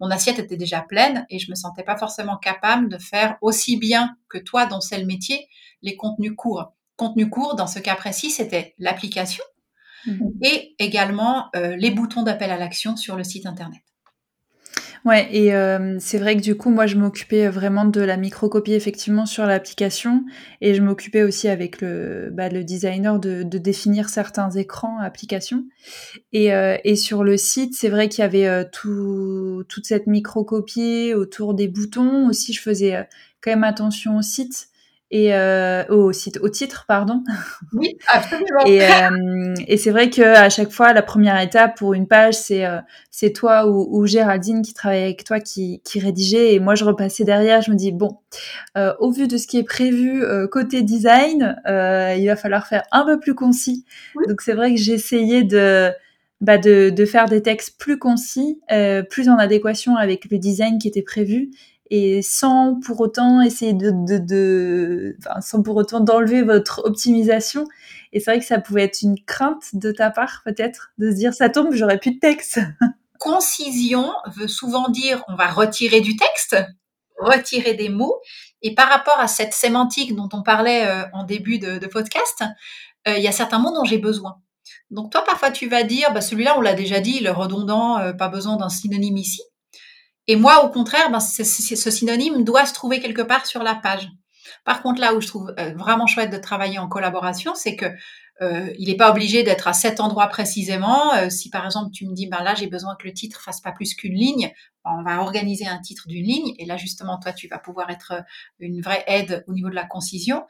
[0.00, 3.76] mon assiette était déjà pleine et je me sentais pas forcément capable de faire aussi
[3.76, 5.46] bien que toi, dont c'est le métier,
[5.82, 9.44] les contenus courts contenu court, dans ce cas précis, c'était l'application
[10.06, 10.28] mmh.
[10.42, 13.80] et également euh, les boutons d'appel à l'action sur le site internet.
[15.04, 18.72] Ouais, et euh, c'est vrai que du coup, moi, je m'occupais vraiment de la microcopie
[18.72, 20.24] effectivement sur l'application,
[20.62, 25.66] et je m'occupais aussi avec le, bah, le designer de, de, définir certains écrans applications.
[26.32, 31.12] Et, euh, et sur le site, c'est vrai qu'il y avait tout, toute cette microcopie
[31.14, 32.28] autour des boutons.
[32.28, 33.06] Aussi, je faisais
[33.42, 34.70] quand même attention au site
[35.10, 37.22] et euh, au site, au titre, pardon.
[37.72, 38.64] Oui, absolument.
[38.66, 42.34] et, euh, et c'est vrai que à chaque fois, la première étape pour une page,
[42.34, 42.78] c'est euh,
[43.10, 46.84] c'est toi ou, ou, Géraldine qui travaille avec toi qui, qui rédigeait, et moi je
[46.84, 47.62] repassais derrière.
[47.62, 48.18] Je me dis bon,
[48.76, 52.82] euh, au vu de ce qui est prévu euh, côté design, il va falloir faire
[52.90, 53.84] un peu plus concis.
[54.26, 55.90] Donc c'est vrai que essayé de
[56.40, 58.60] bah de, de, faire des textes plus concis,
[59.08, 61.50] plus en adéquation avec le design qui était prévu
[61.90, 67.66] et sans pour autant essayer de, de, de enfin, sans pour autant d'enlever votre optimisation.
[68.12, 71.16] Et c'est vrai que ça pouvait être une crainte de ta part, peut-être, de se
[71.16, 72.60] dire ça tombe, j'aurais plus de texte.
[73.18, 76.56] Concision veut souvent dire on va retirer du texte,
[77.18, 78.20] retirer des mots.
[78.62, 82.44] Et par rapport à cette sémantique dont on parlait euh, en début de, podcast,
[83.06, 84.36] euh, il y a certains mots dont j'ai besoin.
[84.90, 88.12] Donc toi, parfois, tu vas dire, bah, celui-là, on l'a déjà dit, le redondant, euh,
[88.12, 89.42] pas besoin d'un synonyme ici.
[90.26, 91.44] Et moi, au contraire, ben, ce
[91.90, 94.08] synonyme doit se trouver quelque part sur la page.
[94.64, 97.86] Par contre, là où je trouve euh, vraiment chouette de travailler en collaboration, c'est que
[98.42, 101.14] euh, il n'est pas obligé d'être à cet endroit précisément.
[101.14, 103.60] Euh, si par exemple tu me dis, ben là j'ai besoin que le titre fasse
[103.60, 104.52] pas plus qu'une ligne,
[104.84, 106.54] ben, on va organiser un titre d'une ligne.
[106.58, 108.24] Et là justement, toi tu vas pouvoir être
[108.58, 110.44] une vraie aide au niveau de la concision.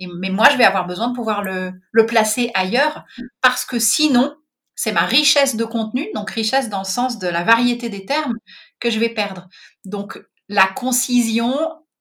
[0.00, 3.04] Mais moi je vais avoir besoin de pouvoir le, le placer ailleurs
[3.40, 4.34] parce que sinon,
[4.74, 8.34] c'est ma richesse de contenu, donc richesse dans le sens de la variété des termes
[8.80, 9.48] que je vais perdre.
[9.84, 11.54] Donc la concision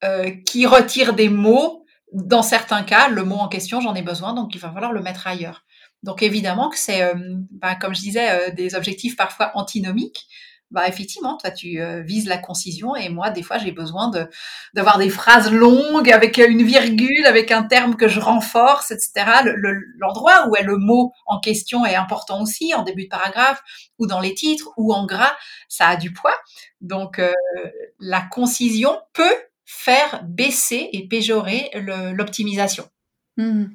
[0.04, 4.34] euh, qui retire des mots, dans certains cas, le mot en question, j'en ai besoin,
[4.34, 5.66] donc il va falloir le mettre ailleurs.
[6.04, 7.12] Donc évidemment que c'est,
[7.52, 10.28] bah, comme je disais, euh, des objectifs parfois antinomiques,
[10.70, 14.30] bah effectivement, toi tu euh, vises la concision et moi des fois j'ai besoin de
[14.74, 19.12] d'avoir des phrases longues avec une virgule, avec un terme que je renforce, etc.
[19.98, 23.64] L'endroit le, où est le mot en question est important aussi en début de paragraphe
[23.98, 25.34] ou dans les titres ou en gras,
[25.70, 26.36] ça a du poids.
[26.82, 27.32] Donc euh,
[28.00, 31.72] la concision peut faire baisser et péjorer
[32.14, 32.90] l'optimisation.
[33.38, 33.66] Mmh.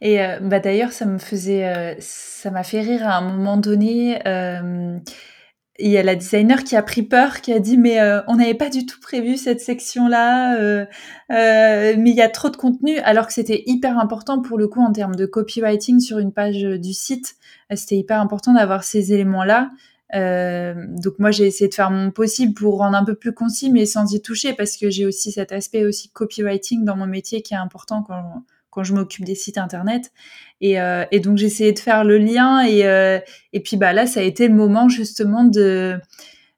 [0.00, 4.20] Et euh, bah d'ailleurs, ça me faisait, ça m'a fait rire à un moment donné.
[5.78, 8.36] Il y a la designer qui a pris peur, qui a dit mais euh, on
[8.36, 10.86] n'avait pas du tout prévu cette section-là, euh,
[11.30, 14.68] euh, mais il y a trop de contenu, alors que c'était hyper important pour le
[14.68, 17.36] coup en termes de copywriting sur une page du site.
[17.74, 19.70] C'était hyper important d'avoir ces éléments-là.
[20.12, 23.86] donc moi j'ai essayé de faire mon possible pour rendre un peu plus concis, mais
[23.86, 27.54] sans y toucher, parce que j'ai aussi cet aspect aussi copywriting dans mon métier qui
[27.54, 28.42] est important quand
[28.76, 30.12] quand je m'occupe des sites internet.
[30.60, 33.18] Et, euh, et donc essayé de faire le lien et, euh,
[33.52, 35.98] et puis bah là ça a été le moment justement de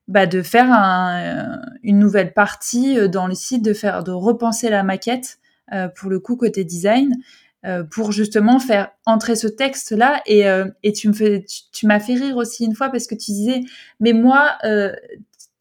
[0.08, 4.68] bah, de faire un, une nouvelle partie euh, dans le site, de faire de repenser
[4.68, 5.38] la maquette
[5.96, 7.14] pour le coup côté design.
[7.90, 10.44] Pour justement faire entrer ce texte là et,
[10.84, 13.60] et tu me fais tu m'as fait rire aussi une fois parce que tu disais
[14.00, 14.56] mais moi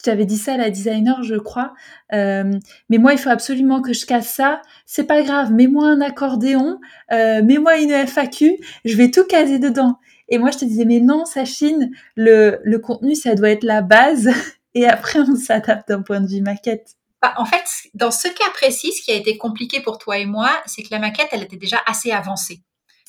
[0.04, 1.74] tu avais dit ça à la designer, je crois.
[2.14, 2.52] Euh,
[2.90, 4.62] mais moi, il faut absolument que je casse ça.
[4.86, 6.80] C'est pas grave, mets-moi un accordéon,
[7.12, 9.98] euh, mets-moi une FAQ, je vais tout caser dedans.
[10.30, 13.82] Et moi, je te disais, mais non, Sachine, le, le contenu, ça doit être la
[13.82, 14.30] base.
[14.74, 16.98] Et après, on s'adapte d'un point de vue maquette.
[17.22, 17.64] Bah, en fait,
[17.96, 20.90] dans ce cas précis, ce qui a été compliqué pour toi et moi, c'est que
[20.92, 22.62] la maquette, elle était déjà assez avancée.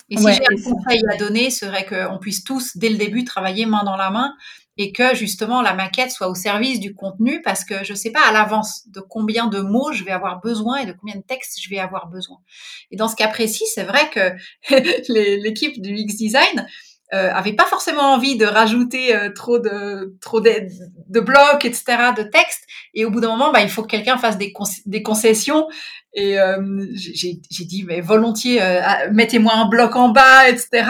[0.08, 3.66] Et si j'ai un conseil à donner, serait qu'on puisse tous, dès le début, travailler
[3.66, 4.32] main dans la main
[4.78, 8.10] et que justement la maquette soit au service du contenu parce que je ne sais
[8.10, 11.22] pas à l'avance de combien de mots je vais avoir besoin et de combien de
[11.22, 12.38] textes je vais avoir besoin.
[12.90, 14.32] Et dans ce cas précis, c'est vrai que
[15.42, 16.66] l'équipe du X Design
[17.14, 21.84] euh, avait pas forcément envie de rajouter euh, trop de trop de, blocs, etc.,
[22.16, 22.64] de textes.
[22.92, 24.52] Et au bout d'un moment, bah, il faut que quelqu'un fasse des,
[25.02, 25.68] concessions.
[26.12, 28.80] Et euh, j'ai dit, mais volontiers, euh,
[29.12, 30.86] mettez-moi un bloc en bas, etc.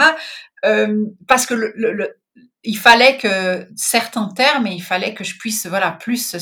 [0.65, 2.18] Euh, parce que le, le,
[2.63, 6.35] il fallait que certains termes et il fallait que je puisse voilà plus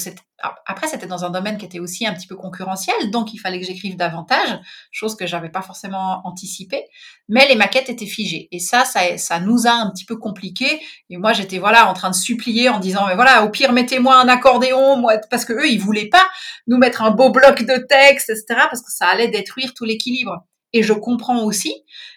[0.66, 3.60] après c'était dans un domaine qui était aussi un petit peu concurrentiel donc il fallait
[3.60, 4.60] que j'écrive davantage
[4.92, 6.84] chose que j'avais pas forcément anticipé
[7.30, 8.48] mais les maquettes étaient figées.
[8.52, 11.94] Et ça, ça ça nous a un petit peu compliqué et moi j'étais voilà en
[11.94, 15.54] train de supplier en disant mais voilà au pire mettez-moi un accordéon moi parce que
[15.54, 16.26] eux ils voulaient pas
[16.66, 20.48] nous mettre un beau bloc de texte etc parce que ça allait détruire tout l'équilibre
[20.74, 21.74] et je comprends aussi,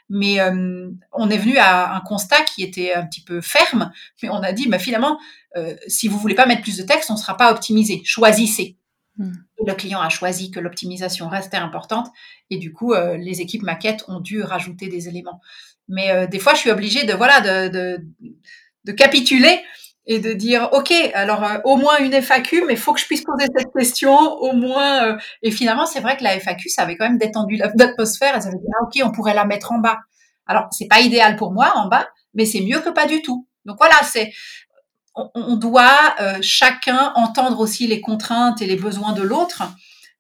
[0.09, 4.29] mais euh, on est venu à un constat qui était un petit peu ferme, mais
[4.29, 5.19] on a dit, mais finalement,
[5.57, 8.03] euh, si vous voulez pas mettre plus de texte, on ne sera pas optimisé.
[8.05, 8.77] Choisissez.
[9.17, 9.33] Hmm.
[9.65, 12.09] Le client a choisi que l'optimisation restait importante
[12.51, 15.41] et du coup, euh, les équipes maquettes ont dû rajouter des éléments.
[15.89, 18.07] Mais des fois, je suis obligée de voilà de, de,
[18.85, 19.61] de capituler
[20.07, 23.23] et de dire ok alors euh, au moins une FAQ mais faut que je puisse
[23.23, 26.97] poser cette question au moins euh, et finalement c'est vrai que la FAQ ça avait
[26.97, 29.79] quand même détendu l'atmosphère et ça veut dire ah, ok on pourrait la mettre en
[29.79, 29.99] bas.
[30.47, 33.47] Alors c'est pas idéal pour moi en bas mais c'est mieux que pas du tout.
[33.67, 34.33] Donc voilà c'est
[35.35, 39.65] on, doit euh, chacun entendre aussi les contraintes et les besoins de l'autre.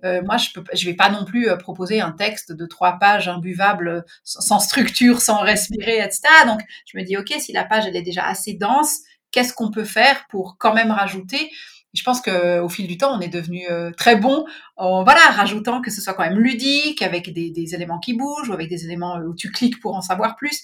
[0.03, 4.03] Moi, je peux, je vais pas non plus proposer un texte de trois pages imbuvable,
[4.25, 6.23] sans structure, sans respirer, etc.
[6.47, 9.71] Donc, je me dis, ok, si la page elle est déjà assez dense, qu'est-ce qu'on
[9.71, 11.51] peut faire pour quand même rajouter
[11.93, 14.45] je pense que au fil du temps, on est devenu euh, très bon
[14.77, 18.53] en voilà rajoutant que ce soit quand même ludique, avec des, éléments qui bougent ou
[18.53, 20.63] avec des éléments où tu cliques pour en savoir plus.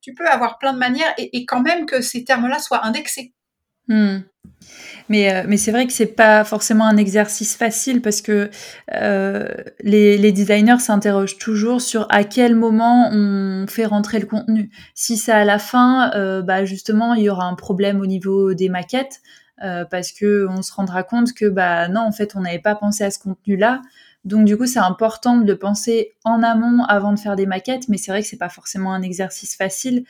[0.00, 3.34] Tu peux avoir plein de manières et, et quand même que ces termes-là soient indexés.
[3.88, 4.18] Hmm.
[5.08, 8.50] Mais, euh, mais c'est vrai que c'est pas forcément un exercice facile parce que
[8.94, 9.48] euh,
[9.80, 14.70] les, designers s'interrogent toujours sur à quel moment on fait rentrer le contenu.
[14.94, 18.54] Si c'est à la fin, euh, bah justement, il y aura un problème au niveau
[18.54, 19.20] des maquettes
[19.90, 23.02] parce que on se rendra compte que bah non, en fait, on n'avait pas pensé
[23.02, 23.82] à ce contenu-là.
[24.24, 27.88] Donc du coup, c'est important de le penser en amont avant de faire des maquettes,
[27.88, 30.04] mais c'est vrai que c'est pas forcément un exercice facile.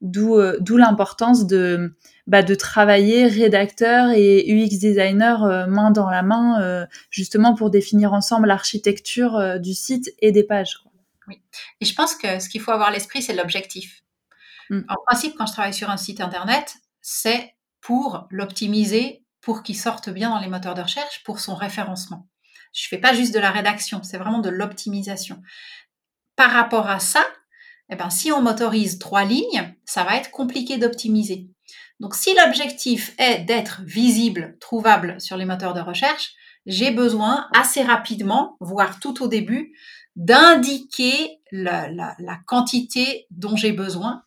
[0.00, 1.94] D'où euh, d'où l'importance de
[2.26, 7.70] bah, de travailler rédacteur et UX designer euh, main dans la main, euh, justement pour
[7.70, 10.78] définir ensemble l'architecture du site et des pages.
[10.82, 10.90] Quoi.
[11.28, 11.42] Oui.
[11.80, 14.02] Et je pense que ce qu'il faut avoir à l'esprit, c'est l'objectif.
[14.70, 14.80] Mm.
[14.88, 20.08] En principe, quand je travaille sur un site internet, c'est pour l'optimiser, pour qu'il sorte
[20.08, 22.26] bien dans les moteurs de recherche, pour son référencement.
[22.72, 25.42] Je fais pas juste de la rédaction, c'est vraiment de l'optimisation.
[26.36, 27.24] Par rapport à ça,
[27.90, 31.48] eh ben, si on motorise trois lignes, ça va être compliqué d'optimiser.
[31.98, 36.30] Donc si l'objectif est d'être visible, trouvable sur les moteurs de recherche,
[36.66, 39.72] j'ai besoin assez rapidement, voire tout au début,
[40.16, 42.14] d'indiquer la,
[42.46, 44.22] quantité dont j'ai besoin.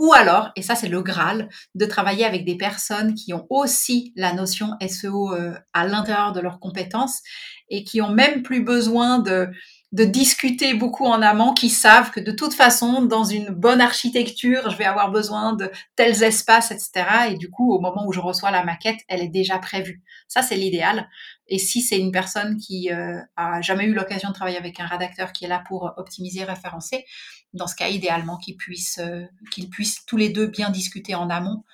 [0.00, 4.12] Ou alors, et ça c'est le Graal, de travailler avec des personnes qui ont aussi
[4.16, 7.20] la notion SEO euh, à l'intérieur de leurs compétences
[7.68, 9.48] et qui ont même plus besoin de,
[9.92, 14.70] de discuter beaucoup en amont, qui savent que de toute façon, dans une bonne architecture,
[14.70, 17.30] je vais avoir besoin de tels espaces, etc.
[17.30, 20.02] Et du coup, au moment où je reçois la maquette, elle est déjà prévue.
[20.28, 21.08] Ça, c'est l'idéal.
[21.46, 24.86] Et si c'est une personne qui euh, a jamais eu l'occasion de travailler avec un
[24.86, 27.04] rédacteur qui est là pour optimiser, référencer,
[27.52, 31.28] dans ce cas, idéalement, qu'ils puissent, euh, qu'ils puissent tous les deux bien discuter en
[31.28, 31.64] amont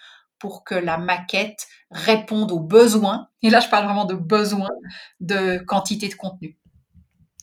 [0.40, 4.70] pour que la maquette réponde aux besoins, et là je parle vraiment de besoins
[5.20, 6.56] de quantité de contenu.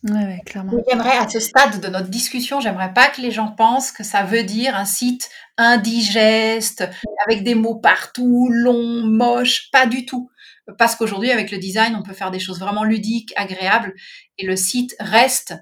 [0.04, 0.72] Ouais, clairement.
[0.88, 4.22] J'aimerais, à ce stade de notre discussion, j'aimerais pas que les gens pensent que ça
[4.22, 6.88] veut dire un site indigeste,
[7.26, 10.30] avec des mots partout, long, moche, pas du tout.
[10.78, 13.94] Parce qu'aujourd'hui, avec le design, on peut faire des choses vraiment ludiques, agréables,
[14.38, 15.54] et le site reste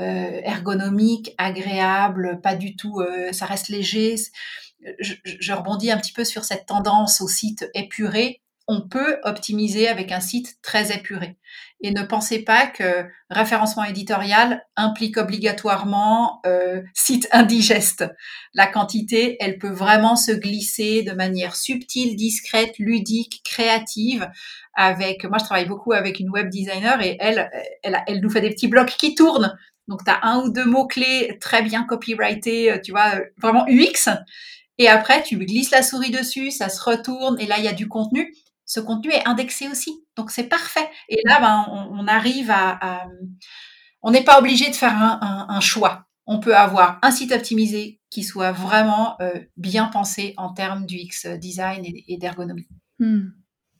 [0.00, 4.16] euh, ergonomique, agréable, pas du tout, euh, ça reste léger.
[5.00, 9.88] Je, je, rebondis un petit peu sur cette tendance au site épuré on peut optimiser
[9.88, 11.36] avec un site très épuré.
[11.80, 18.04] Et ne pensez pas que référencement éditorial implique obligatoirement euh, site indigeste.
[18.54, 24.30] La quantité, elle peut vraiment se glisser de manière subtile, discrète, ludique, créative.
[24.74, 27.50] Avec, moi, je travaille beaucoup avec une web designer et elle,
[27.82, 29.56] elle, elle nous fait des petits blocs qui tournent.
[29.88, 34.08] Donc, tu as un ou deux mots-clés très bien copyrightés, tu vois, vraiment UX.
[34.78, 37.72] Et après, tu glisses la souris dessus, ça se retourne et là, il y a
[37.72, 38.34] du contenu
[38.64, 40.04] ce contenu est indexé aussi.
[40.16, 40.88] Donc c'est parfait.
[41.08, 43.06] Et là, ben, on, arrive à,
[44.02, 46.06] on n'est pas obligé de faire un, choix.
[46.26, 50.96] On peut avoir un site optimisé qui soit vraiment euh, bien pensé en termes du
[50.96, 52.68] X design et, d'ergonomie.
[52.98, 53.28] Hmm.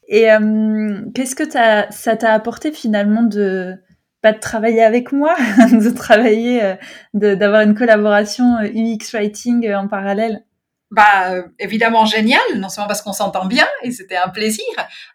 [0.09, 3.77] Et euh, qu'est-ce que ça t'a apporté finalement de
[4.21, 6.77] pas de travailler avec moi, de travailler, euh,
[7.15, 10.45] d'avoir une collaboration UX writing en parallèle?
[10.93, 14.67] Bah évidemment génial, non seulement parce qu'on s'entend bien et c'était un plaisir.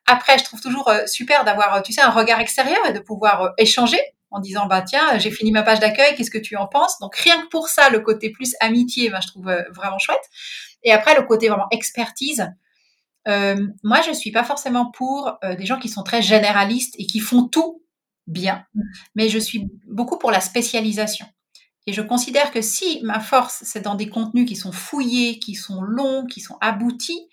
[0.08, 3.44] Après, je trouve toujours euh, super d'avoir, tu sais, un regard extérieur et de pouvoir
[3.44, 4.00] euh, échanger
[4.32, 6.98] en disant bah tiens, j'ai fini ma page d'accueil, qu'est-ce que tu en penses?
[7.00, 10.24] Donc rien que pour ça, le côté plus amitié, ben, je trouve euh, vraiment chouette.
[10.84, 12.52] Et après, le côté vraiment expertise.
[13.84, 17.48] moi, je suis pas forcément pour des gens qui sont très généralistes et qui font
[17.48, 17.84] tout
[18.26, 18.66] bien,
[19.16, 21.26] mais je suis beaucoup pour la spécialisation.
[21.88, 25.56] Et je considère que si ma force, c'est dans des contenus qui sont fouillés, qui
[25.56, 27.30] sont longs, qui sont aboutis,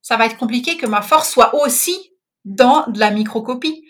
[0.00, 1.94] ça va être compliqué que ma force soit aussi
[2.46, 3.84] dans de la microcopie.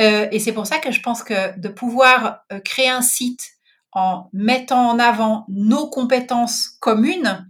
[0.00, 3.52] Euh, et c'est pour ça que je pense que de pouvoir euh, créer un site
[3.92, 7.46] en mettant en avant nos compétences communes,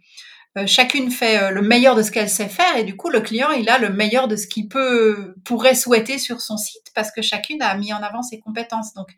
[0.59, 3.53] euh, chacune fait le meilleur de ce qu'elle sait faire et du coup le client
[3.53, 7.23] il a le meilleur de ce qu'il peut pourrait souhaiter sur son site parce que
[7.23, 8.93] chacune a mis en avant ses compétences.
[8.93, 9.09] Donc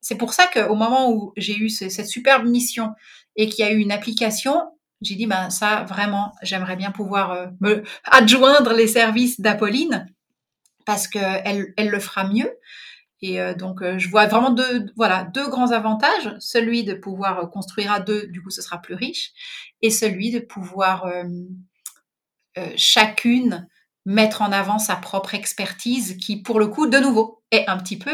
[0.00, 2.92] c'est pour ça qu'au moment où j'ai eu cette superbe mission
[3.36, 4.62] et qu'il y a eu une application,
[5.02, 10.06] j'ai dit, ben ça, vraiment, j'aimerais bien pouvoir euh, me adjoindre les services d'Apolline
[10.84, 12.50] parce qu'elle elle le fera mieux.
[13.22, 16.34] Et euh, donc, euh, je vois vraiment deux, voilà, deux grands avantages.
[16.38, 19.32] Celui de pouvoir construire à deux, du coup, ce sera plus riche.
[19.82, 21.10] Et celui de pouvoir
[22.76, 23.68] chacune
[24.06, 27.98] mettre en avant sa propre expertise qui, pour le coup, de nouveau, est un petit
[27.98, 28.12] peu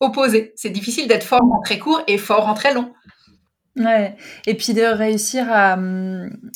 [0.00, 0.52] opposé.
[0.56, 2.92] C'est difficile d'être fort en très court et fort en très long.
[3.76, 4.14] Ouais,
[4.46, 5.76] et puis de réussir à,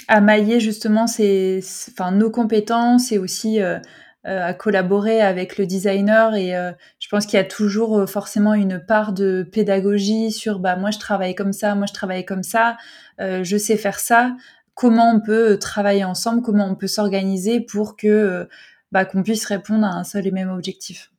[0.06, 1.60] à mailler justement ces,
[1.90, 3.80] enfin, nos compétences et aussi euh,
[4.26, 6.36] euh, à collaborer avec le designer.
[6.36, 6.70] Et euh,
[7.00, 10.98] je pense qu'il y a toujours forcément une part de pédagogie sur bah, moi je
[10.98, 12.76] travaille comme ça, moi je travaille comme ça,
[13.18, 14.36] je sais faire ça.
[14.74, 18.48] Comment on peut travailler ensemble, comment on peut s'organiser pour que
[18.92, 21.10] bah, qu'on puisse répondre à un seul et même objectif?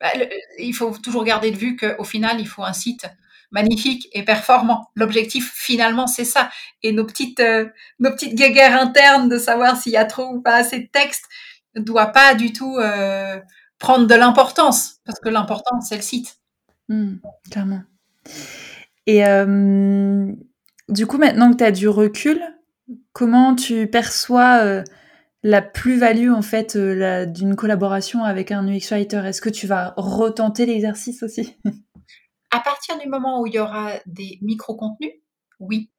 [0.00, 0.08] Bah,
[0.58, 3.06] il faut toujours garder de vue qu'au final, il faut un site
[3.50, 4.88] magnifique et performant.
[4.94, 6.50] L'objectif, finalement, c'est ça.
[6.82, 7.66] Et nos petites, euh,
[7.98, 11.24] nos petites guéguerres internes de savoir s'il y a trop ou pas assez de texte
[11.74, 13.38] ne doit pas du tout euh,
[13.78, 16.36] prendre de l'importance, parce que l'important, c'est le site.
[16.88, 17.16] Mmh,
[17.50, 17.82] clairement.
[19.06, 20.32] Et euh,
[20.88, 22.40] du coup, maintenant que tu as du recul,
[23.12, 24.82] comment tu perçois
[25.42, 29.22] la plus-value en fait euh, d'une collaboration avec un UX writer?
[29.24, 31.56] Est-ce que tu vas retenter l'exercice aussi?
[32.50, 35.12] À partir du moment où il y aura des micro-contenus,
[35.60, 35.90] oui,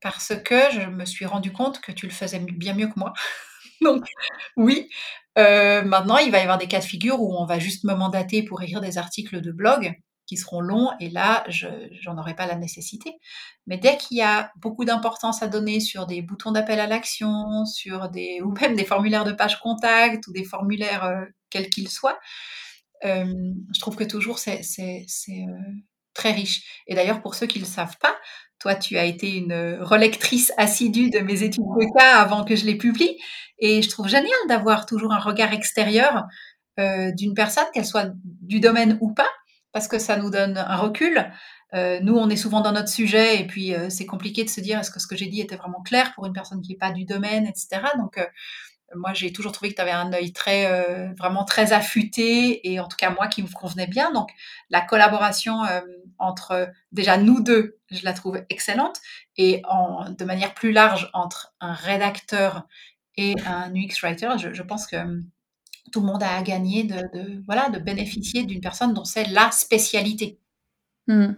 [0.00, 3.14] parce que je me suis rendu compte que tu le faisais bien mieux que moi.
[3.80, 4.04] Donc
[4.56, 4.88] oui.
[5.38, 7.94] Euh, maintenant, il va y avoir des cas de figure où on va juste me
[7.94, 9.94] mandater pour écrire des articles de blog
[10.26, 11.66] qui seront longs et là, je
[12.06, 13.18] n'en aurai pas la nécessité.
[13.66, 17.64] Mais dès qu'il y a beaucoup d'importance à donner sur des boutons d'appel à l'action,
[17.66, 21.88] sur des ou même des formulaires de page contact ou des formulaires euh, quels qu'ils
[21.88, 22.18] soient,
[23.04, 23.24] euh,
[23.74, 25.32] je trouve que toujours c'est euh,
[26.14, 26.82] très riche.
[26.86, 28.14] Et d'ailleurs, pour ceux qui ne le savent pas,
[28.58, 32.64] toi, tu as été une relectrice assidue de mes études de cas avant que je
[32.64, 33.18] les publie.
[33.58, 36.24] Et je trouve génial d'avoir toujours un regard extérieur
[36.78, 39.28] d'une personne, qu'elle soit du domaine ou pas,
[39.74, 41.30] parce que ça nous donne un recul.
[41.74, 44.60] Euh, nous, on est souvent dans notre sujet et puis euh, c'est compliqué de se
[44.60, 46.78] dire est-ce que ce que j'ai dit était vraiment clair pour une personne qui n'est
[46.78, 47.82] pas du domaine, etc.
[47.98, 48.24] Donc, euh,
[48.94, 52.86] moi, j'ai toujours trouvé que tu avais un œil très, vraiment très affûté et en
[52.86, 54.12] tout cas, moi, qui me convenait bien.
[54.12, 54.30] Donc,
[54.70, 55.62] la collaboration
[56.18, 59.00] entre déjà nous deux, je la trouve excellente
[59.36, 59.62] et
[60.16, 62.68] de manière plus large entre un rédacteur
[63.16, 64.30] et un UX writer.
[64.38, 64.96] Je, pense que
[65.92, 69.50] tout le monde a à gagner de, voilà, de bénéficier d'une personne dont c'est la
[69.50, 70.38] spécialité.
[71.06, 71.34] Mmh.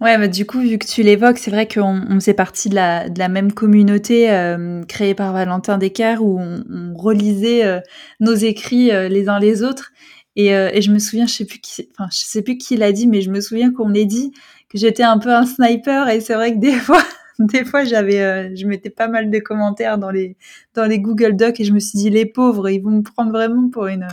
[0.00, 2.74] Ouais, bah, du coup, vu que tu l'évoques, c'est vrai qu'on on faisait partie de
[2.74, 7.80] la, même communauté euh, créée par Valentin Descartes où on, relisait euh,
[8.20, 9.92] nos écrits euh, les uns les autres.
[10.38, 13.06] Et, je me souviens, je sais plus qui, enfin, je sais plus qui l'a dit,
[13.06, 14.32] mais je me souviens qu'on m'ait dit
[14.68, 16.10] que j'étais un peu un sniper.
[16.10, 17.02] Et c'est vrai que des fois,
[17.38, 20.36] des fois, j'avais, je mettais pas mal de commentaires dans les
[20.74, 23.32] dans les Google Docs et je me suis dit les pauvres, ils vont me prendre
[23.32, 24.08] vraiment pour une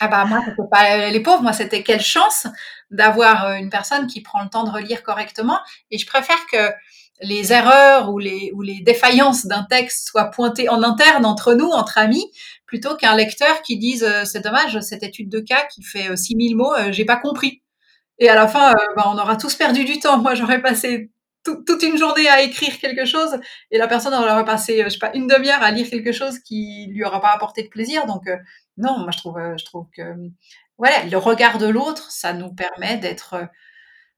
[0.00, 2.46] ah bah moi, c'était pas les pauvres, moi c'était quelle chance
[2.90, 5.58] d'avoir euh, une personne qui prend le temps de relire correctement.
[5.90, 6.72] Et je préfère que
[7.20, 11.68] les erreurs ou les, ou les défaillances d'un texte soient pointées en interne entre nous,
[11.68, 12.24] entre amis,
[12.64, 16.52] plutôt qu'un lecteur qui dise euh, c'est dommage, cette étude de cas qui fait 6000
[16.52, 17.62] euh, mots, j'ai pas compris.
[18.20, 20.18] Et à la fin, bah, on aura tous perdu du temps.
[20.18, 21.10] Moi, j'aurais passé
[21.66, 23.38] toute une journée à écrire quelque chose
[23.70, 26.86] et la personne aurait passé, je sais pas, une demi-heure à lire quelque chose qui
[26.90, 28.06] lui aura pas apporté de plaisir.
[28.06, 28.24] Donc,
[28.78, 30.02] non, moi je trouve, euh, je trouve que
[30.78, 33.34] voilà, le regard de l'autre, ça nous permet d'être,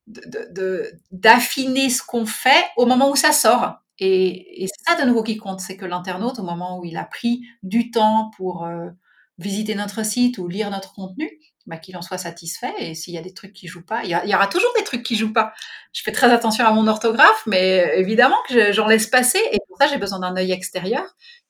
[0.07, 3.77] euh, d'affiner ce qu'on fait au moment où ça sort.
[3.99, 7.05] Et, c'est ça de nouveau qui compte, c'est que l'internaute, au moment où il a
[7.05, 8.91] pris du temps pour euh,
[9.39, 11.31] visiter notre site ou lire notre contenu,
[11.67, 12.73] bah, qu'il en soit satisfait.
[12.79, 15.03] Et s'il y a des trucs qui jouent pas, il y, aura toujours des trucs
[15.03, 15.53] qui jouent pas.
[15.93, 19.41] Je fais très attention à mon orthographe, mais évidemment que j'en laisse passer.
[19.53, 21.05] Et pour ça, j'ai besoin d'un œil extérieur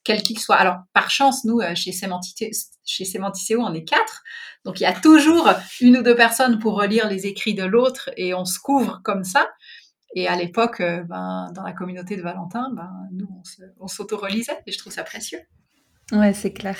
[0.04, 0.56] quel qu'il soit.
[0.56, 4.22] Alors, par chance, nous, euh, chez, Sémanticéo, on est quatre.
[4.64, 5.50] Donc, il y a toujours
[5.80, 9.24] une ou deux personnes pour relire les écrits de l'autre et on se couvre comme
[9.24, 9.48] ça.
[10.14, 13.28] Et à l'époque, euh, ben, dans la communauté de Valentin, ben, nous,
[13.78, 15.40] on s'auto-relisait et je trouve ça précieux.
[16.12, 16.76] Ouais, c'est clair.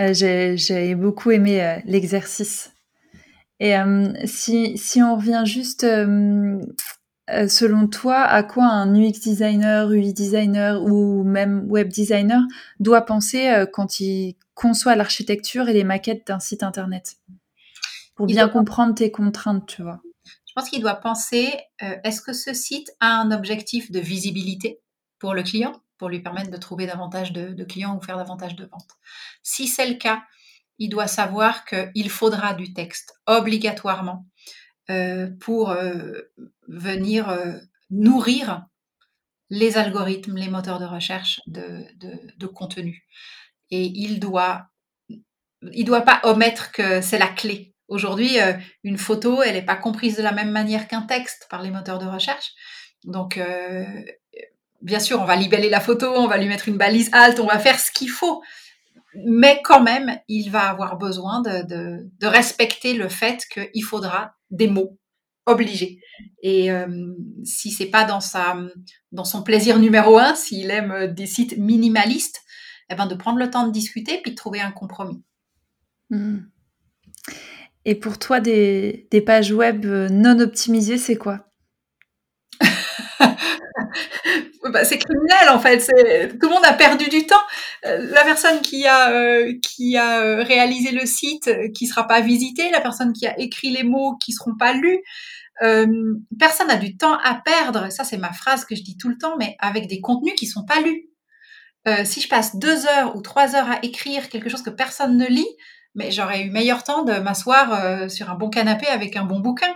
[0.00, 2.72] Euh, j'ai beaucoup aimé l'exercice.
[3.60, 3.74] Et
[4.24, 5.86] si, si, on revient juste
[7.30, 12.42] euh, selon toi, à quoi un UX designer, UI designer ou même web designer
[12.80, 17.16] doit penser euh, quand il conçoit l'architecture et les maquettes d'un site internet?
[18.16, 20.02] Pour bien comprendre tes contraintes, tu vois.
[20.46, 21.48] Je pense qu'il doit penser
[21.82, 24.80] euh, est-ce que ce site a un objectif de visibilité
[25.18, 25.72] pour le client,
[26.08, 28.96] lui permettre de trouver davantage de, clients ou faire davantage de ventes
[29.42, 30.22] Si c'est le cas,
[30.78, 34.26] il doit savoir qu'il faudra du texte obligatoirement
[35.40, 35.74] pour
[36.68, 37.52] venir euh,
[37.90, 38.66] nourrir
[39.50, 43.06] les algorithmes, les moteurs de recherche de, contenu.
[43.70, 44.66] Et il doit,
[45.60, 47.74] doit pas omettre que c'est la clé.
[47.88, 51.62] Aujourd'hui, euh, une photo, elle n'est pas comprise de la même manière qu'un texte par
[51.62, 52.52] les moteurs de recherche.
[53.04, 53.84] Donc, euh,
[54.82, 57.46] bien sûr, on va libeller la photo, on va lui mettre une balise halte, on
[57.46, 58.42] va faire ce qu'il faut.
[59.14, 64.68] Mais quand même, il va avoir besoin de, de respecter le fait qu'il faudra des
[64.68, 64.98] mots
[65.46, 66.00] obligé.
[66.42, 67.14] Et euh,
[67.44, 68.56] si c'est pas dans sa
[69.10, 72.42] dans son plaisir numéro un, s'il aime des sites minimalistes,
[72.90, 75.22] eh ben de prendre le temps de discuter puis de trouver un compromis.
[76.10, 76.40] Hmm.
[77.84, 81.48] Et pour toi, des, des pages web non optimisées, c'est quoi?
[84.70, 85.78] bah, c'est criminel en fait.
[86.38, 87.36] Tout le monde a perdu du temps.
[87.86, 92.70] Euh, la personne qui a euh, qui a réalisé le site qui sera pas visité,
[92.70, 95.00] la personne qui a écrit les mots qui seront pas lus,
[95.62, 99.08] euh, personne n'a du temps à perdre, ça c'est ma phrase que je dis tout
[99.08, 101.08] le temps, mais avec des contenus qui sont pas lus.
[101.88, 105.16] Euh, si je passe deux heures ou trois heures à écrire quelque chose que personne
[105.16, 105.48] ne lit,
[105.94, 109.40] mais j'aurais eu meilleur temps de m'asseoir euh, sur un bon canapé avec un bon
[109.40, 109.74] bouquin.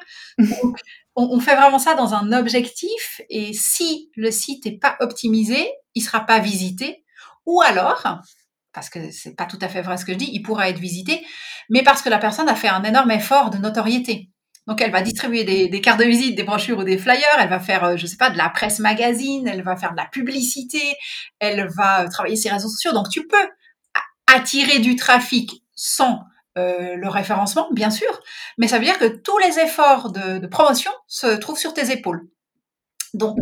[1.17, 6.03] On, fait vraiment ça dans un objectif, et si le site n'est pas optimisé, il
[6.03, 7.05] sera pas visité,
[7.47, 8.21] ou alors,
[8.73, 10.79] parce que c'est pas tout à fait vrai ce que je dis, il pourra être
[10.79, 11.25] visité,
[11.71, 14.31] mais parce que la personne a fait un énorme effort de notoriété.
[14.67, 17.39] Donc, elle va distribuer des, cartes de visite, des brochures ou des flyers.
[17.39, 19.47] Elle va faire, euh, je sais pas, de la presse magazine.
[19.47, 20.81] Elle va faire de la publicité.
[21.39, 22.93] Elle va travailler ses réseaux sociaux.
[22.93, 23.49] Donc, tu peux
[24.27, 26.25] attirer du trafic sans
[26.57, 28.09] euh, le référencement, bien sûr,
[28.57, 32.29] mais ça veut dire que tous les efforts de, promotion se trouvent sur tes épaules.
[33.13, 33.37] Donc,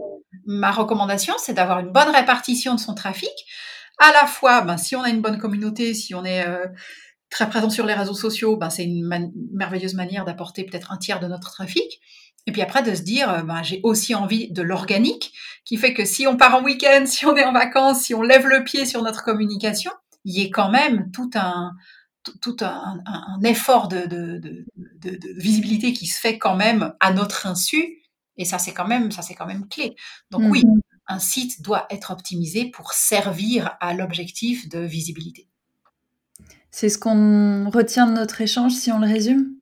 [0.46, 3.30] ma recommandation, c'est d'avoir une bonne répartition de son trafic.
[3.98, 6.66] À la fois, ben, si on a une bonne communauté, si on est euh,
[7.30, 11.20] très présent sur les réseaux sociaux, ben, c'est une merveilleuse manière d'apporter peut-être un tiers
[11.20, 12.00] de notre trafic.
[12.46, 15.32] Et puis après, de se dire, euh, ben, j'ai aussi envie de l'organique,
[15.64, 18.22] qui fait que si on part en week-end, si on est en vacances, si on
[18.22, 19.92] lève le pied sur notre communication,
[20.24, 21.72] il y ait quand même tout un,
[22.40, 23.00] tout un,
[23.42, 24.64] effort de, de,
[25.36, 28.02] visibilité qui se fait quand même à notre insu.
[28.36, 29.94] Et ça, c'est quand même, ça, c'est quand même clé.
[30.30, 30.80] Donc oui, mm-hmm.
[31.08, 35.48] un site doit être optimisé pour servir à l'objectif de visibilité.
[36.70, 39.54] C'est ce qu'on retient de notre échange si on le résume?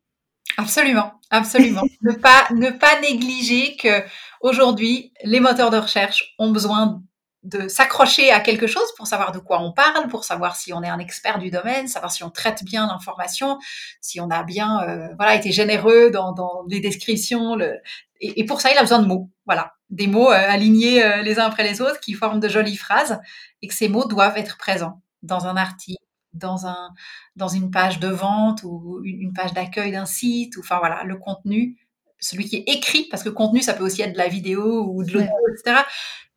[0.56, 1.82] Absolument, absolument.
[2.02, 4.02] ne pas ne pas négliger que
[4.40, 7.02] aujourd'hui les moteurs de recherche ont besoin
[7.43, 10.82] de s'accrocher à quelque chose pour savoir de quoi on parle, pour savoir si on
[10.82, 13.59] est un expert du domaine, savoir si on traite bien l'information,
[14.01, 17.57] si on a bien euh, voilà été généreux dans, dans les descriptions.
[17.57, 17.80] Le...
[18.20, 19.28] Et, pour ça, il a besoin de mots.
[19.47, 22.76] Voilà, des mots euh, alignés euh, les uns après les autres qui forment de jolies
[22.76, 23.20] phrases
[23.61, 26.03] et que ces mots doivent être présents dans un article,
[26.34, 26.90] dans un
[27.34, 30.57] dans une page de vente ou une page d'accueil d'un site.
[30.57, 31.76] Ou, enfin voilà, le contenu
[32.23, 35.05] celui qui est écrit, parce que contenu, ça peut aussi être de la vidéo ou
[35.05, 35.83] de l'audio, etc.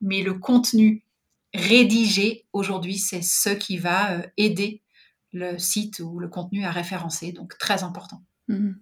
[0.01, 1.03] Mais le contenu
[1.53, 4.81] rédigé, aujourd'hui, c'est ce qui va euh, aider
[5.31, 7.31] le site ou le contenu à référencer.
[7.31, 8.21] Donc, très important.
[8.47, 8.77] Mhm.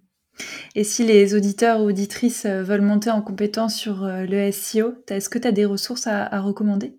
[0.74, 4.94] Et si les auditeurs ou auditrices euh, veulent monter en compétence sur euh, le SEO,
[5.08, 6.98] est-ce que tu as des ressources à recommander?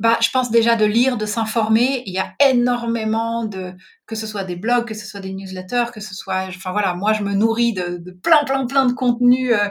[0.00, 2.02] Bah, je pense déjà de lire, de s'informer.
[2.06, 3.74] Il y a énormément de,
[4.06, 6.94] que ce soit des blogs, que ce soit des newsletters, que ce soit, enfin voilà,
[6.94, 9.68] moi je me nourris de, plein, plein, plein de contenus euh,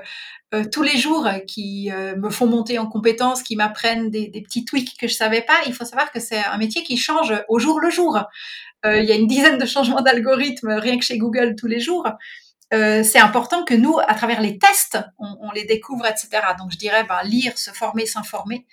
[0.53, 4.41] euh, tous les jours qui euh, me font monter en compétences, qui m'apprennent des, des,
[4.41, 5.57] petits tweaks que je savais pas.
[5.65, 8.23] Il faut savoir que c'est un métier qui change au jour le jour.
[8.85, 12.07] il y a une dizaine de changements d'algorithmes rien que chez Google tous les jours.
[12.71, 16.29] C'est important que nous, à travers les tests, on, les découvre, etc.
[16.59, 18.67] Donc, je dirais, ben, lire, se former, s'informer.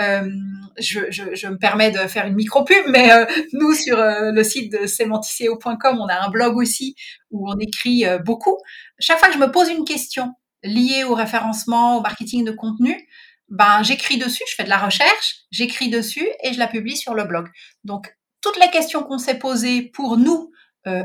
[0.00, 0.30] Euh,
[0.78, 4.86] je, me permets de faire une micro-pub, mais euh, nous, sur euh, le site de
[4.86, 6.94] semanticeo.com, on a un blog aussi
[7.30, 8.56] où on écrit beaucoup.
[8.98, 13.08] Chaque fois que je me pose une question liée au référencement, au marketing de contenu,
[13.48, 17.14] ben, j'écris dessus, je fais de la recherche, j'écris dessus et je la publie sur
[17.14, 17.48] le blog.
[17.84, 20.52] Donc, toutes les questions qu'on s'est posées pour nous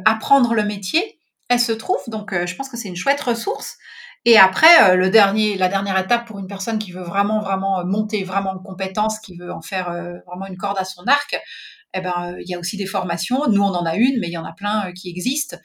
[0.05, 1.19] apprendre le métier,
[1.53, 2.07] elles se trouvent.
[2.07, 3.77] Donc, je pense que c'est une chouette ressource.
[4.25, 7.79] Et après, euh, le dernier, la dernière étape pour une personne qui veut vraiment, vraiment
[7.79, 11.03] euh, monter vraiment en compétence, qui veut en faire euh, vraiment une corde à son
[11.07, 11.37] arc,
[11.93, 13.47] eh ben, il y a aussi des formations.
[13.49, 15.57] Nous, on en a une, mais il y en a plein qui existent.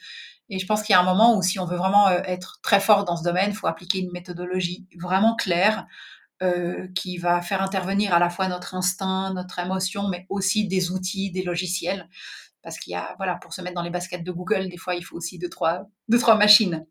[0.49, 2.79] Et je pense qu'il y a un moment où, si on veut vraiment être très
[2.79, 5.85] fort dans ce domaine, il faut appliquer une méthodologie vraiment claire
[6.41, 10.91] euh, qui va faire intervenir à la fois notre instinct, notre émotion, mais aussi des
[10.91, 12.07] outils, des logiciels.
[12.61, 14.95] Parce qu'il y a, voilà, pour se mettre dans les baskets de Google, des fois,
[14.95, 16.85] il faut aussi deux, trois, deux, trois machines.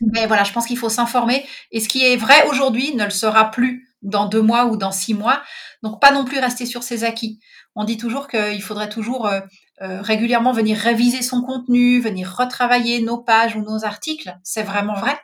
[0.00, 1.46] Mais voilà, je pense qu'il faut s'informer.
[1.70, 4.90] Et ce qui est vrai aujourd'hui ne le sera plus dans deux mois ou dans
[4.90, 5.42] six mois.
[5.82, 7.38] Donc, pas non plus rester sur ses acquis.
[7.76, 9.40] On dit toujours qu'il faudrait toujours euh,
[9.80, 14.36] euh, régulièrement venir réviser son contenu, venir retravailler nos pages ou nos articles.
[14.42, 15.16] C'est vraiment vrai.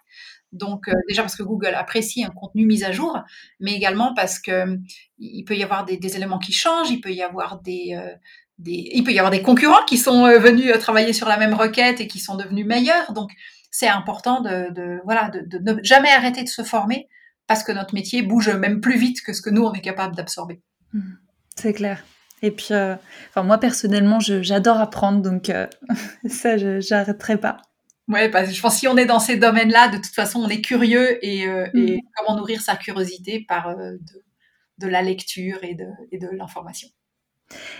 [0.52, 3.18] Donc, euh, déjà parce que Google apprécie un contenu mis à jour,
[3.60, 4.78] mais également parce que
[5.18, 7.98] il peut y avoir des, éléments qui changent, il peut y avoir des,
[8.58, 12.00] des, il peut y avoir des concurrents qui sont venus travailler sur la même requête
[12.00, 13.12] et qui sont devenus meilleurs.
[13.12, 13.30] Donc,
[13.70, 17.08] c'est important de, voilà, de, ne jamais arrêter de se former
[17.46, 20.14] parce que notre métier bouge même plus vite que ce que nous, on est capable
[20.14, 20.60] d'absorber.
[20.92, 21.00] Mmh.
[21.56, 22.04] C'est clair.
[22.42, 22.94] Et puis, euh,
[23.30, 25.66] enfin, moi, personnellement, j'adore apprendre, donc euh,
[26.28, 27.56] ça, je n'arrêterai pas.
[28.08, 30.40] Ouais, parce que je pense que si on est dans ces domaines-là, de toute façon,
[30.40, 31.88] on est curieux et, euh, mmh.
[31.88, 34.00] et comment nourrir sa curiosité par de,
[34.78, 36.88] de, la lecture et de, et de l'information.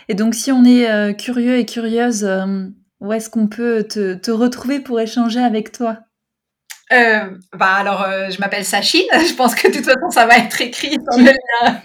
[0.09, 2.29] Et donc, si on est curieux et curieuse,
[3.01, 5.99] où est-ce qu'on peut te, te, retrouver pour échanger avec toi?
[6.93, 9.07] Euh, bah alors, euh, je m'appelle Sachine.
[9.13, 11.83] Je pense que de toute façon, ça va être écrit dans le lien.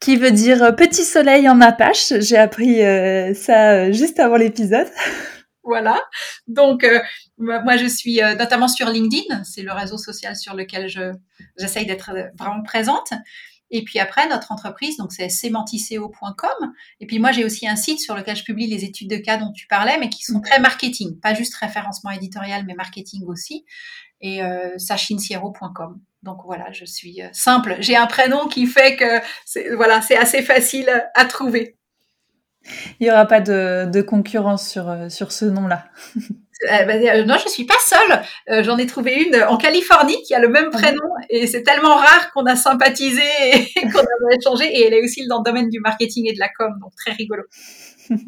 [0.00, 2.12] Qui veut dire euh, petit soleil en Apache.
[2.20, 4.86] J'ai appris euh, ça euh, juste avant l'épisode.
[5.64, 6.00] Voilà.
[6.46, 6.86] Donc,
[7.38, 9.44] moi, je suis notamment sur LinkedIn.
[9.44, 11.12] C'est le réseau social sur lequel je
[11.56, 13.12] j'essaye d'être vraiment présente.
[13.70, 16.72] Et puis après, notre entreprise, donc c'est semanticeo.com.
[17.00, 19.36] Et puis moi, j'ai aussi un site sur lequel je publie les études de cas
[19.36, 23.64] dont tu parlais, mais qui sont très marketing, pas juste référencement éditorial, mais marketing aussi.
[24.20, 26.00] Et euh, sachinciero.com.
[26.22, 27.76] Donc voilà, je suis euh, simple.
[27.80, 31.76] J'ai un prénom qui fait que c'est, voilà, c'est assez facile à trouver.
[32.98, 35.84] Il n'y aura pas de, de concurrence sur, euh, sur ce nom-là.
[36.64, 38.22] Euh, bah, euh, non, je suis pas seule.
[38.50, 41.94] Euh, j'en ai trouvé une en Californie qui a le même prénom et c'est tellement
[41.94, 43.22] rare qu'on a sympathisé
[43.54, 44.64] et qu'on a échangé.
[44.66, 47.12] Et elle est aussi dans le domaine du marketing et de la com, donc très
[47.12, 47.44] rigolo.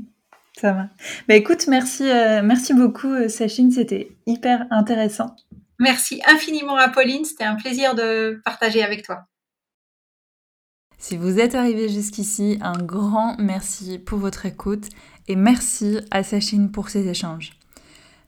[0.60, 0.88] Ça va.
[1.26, 3.70] Bah écoute, merci, merci beaucoup, Sachine.
[3.70, 5.34] C'était hyper intéressant.
[5.78, 7.24] Merci infiniment à Pauline.
[7.24, 9.22] C'était un plaisir de partager avec toi.
[10.98, 14.90] Si vous êtes arrivé jusqu'ici, un grand merci pour votre écoute
[15.28, 17.52] et merci à Sachine pour ces échanges.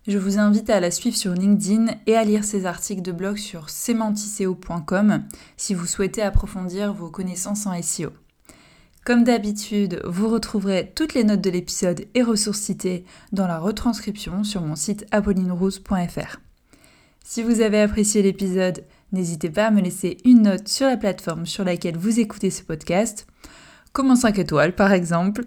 [0.09, 3.37] Je vous invite à la suivre sur LinkedIn et à lire ses articles de blog
[3.37, 5.23] sur semanticeo.com
[5.57, 8.11] si vous souhaitez approfondir vos connaissances en SEO.
[9.05, 14.43] Comme d'habitude, vous retrouverez toutes les notes de l'épisode et ressources citées dans la retranscription
[14.43, 16.41] sur mon site apollinerose.fr.
[17.25, 21.47] Si vous avez apprécié l'épisode, n'hésitez pas à me laisser une note sur la plateforme
[21.47, 23.29] sur laquelle vous écoutez ce podcast,
[23.93, 25.45] comme en 5 étoiles par exemple.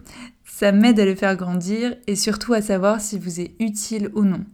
[0.56, 4.24] Ça m'aide à le faire grandir et surtout à savoir si vous est utile ou
[4.24, 4.46] non.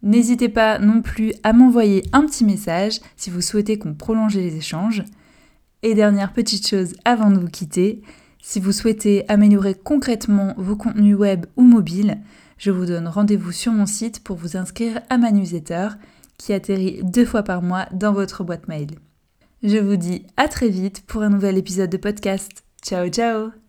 [0.00, 4.54] N'hésitez pas non plus à m'envoyer un petit message si vous souhaitez qu'on prolonge les
[4.54, 5.02] échanges.
[5.82, 8.00] Et dernière petite chose avant de vous quitter,
[8.42, 12.20] Si vous souhaitez améliorer concrètement vos contenus web ou mobiles,
[12.56, 15.88] je vous donne rendez-vous sur mon site pour vous inscrire à ma newsletter
[16.38, 18.90] qui atterrit deux fois par mois dans votre boîte mail.
[19.64, 22.62] Je vous dis à très vite pour un nouvel épisode de podcast.
[22.84, 23.63] Ciao ciao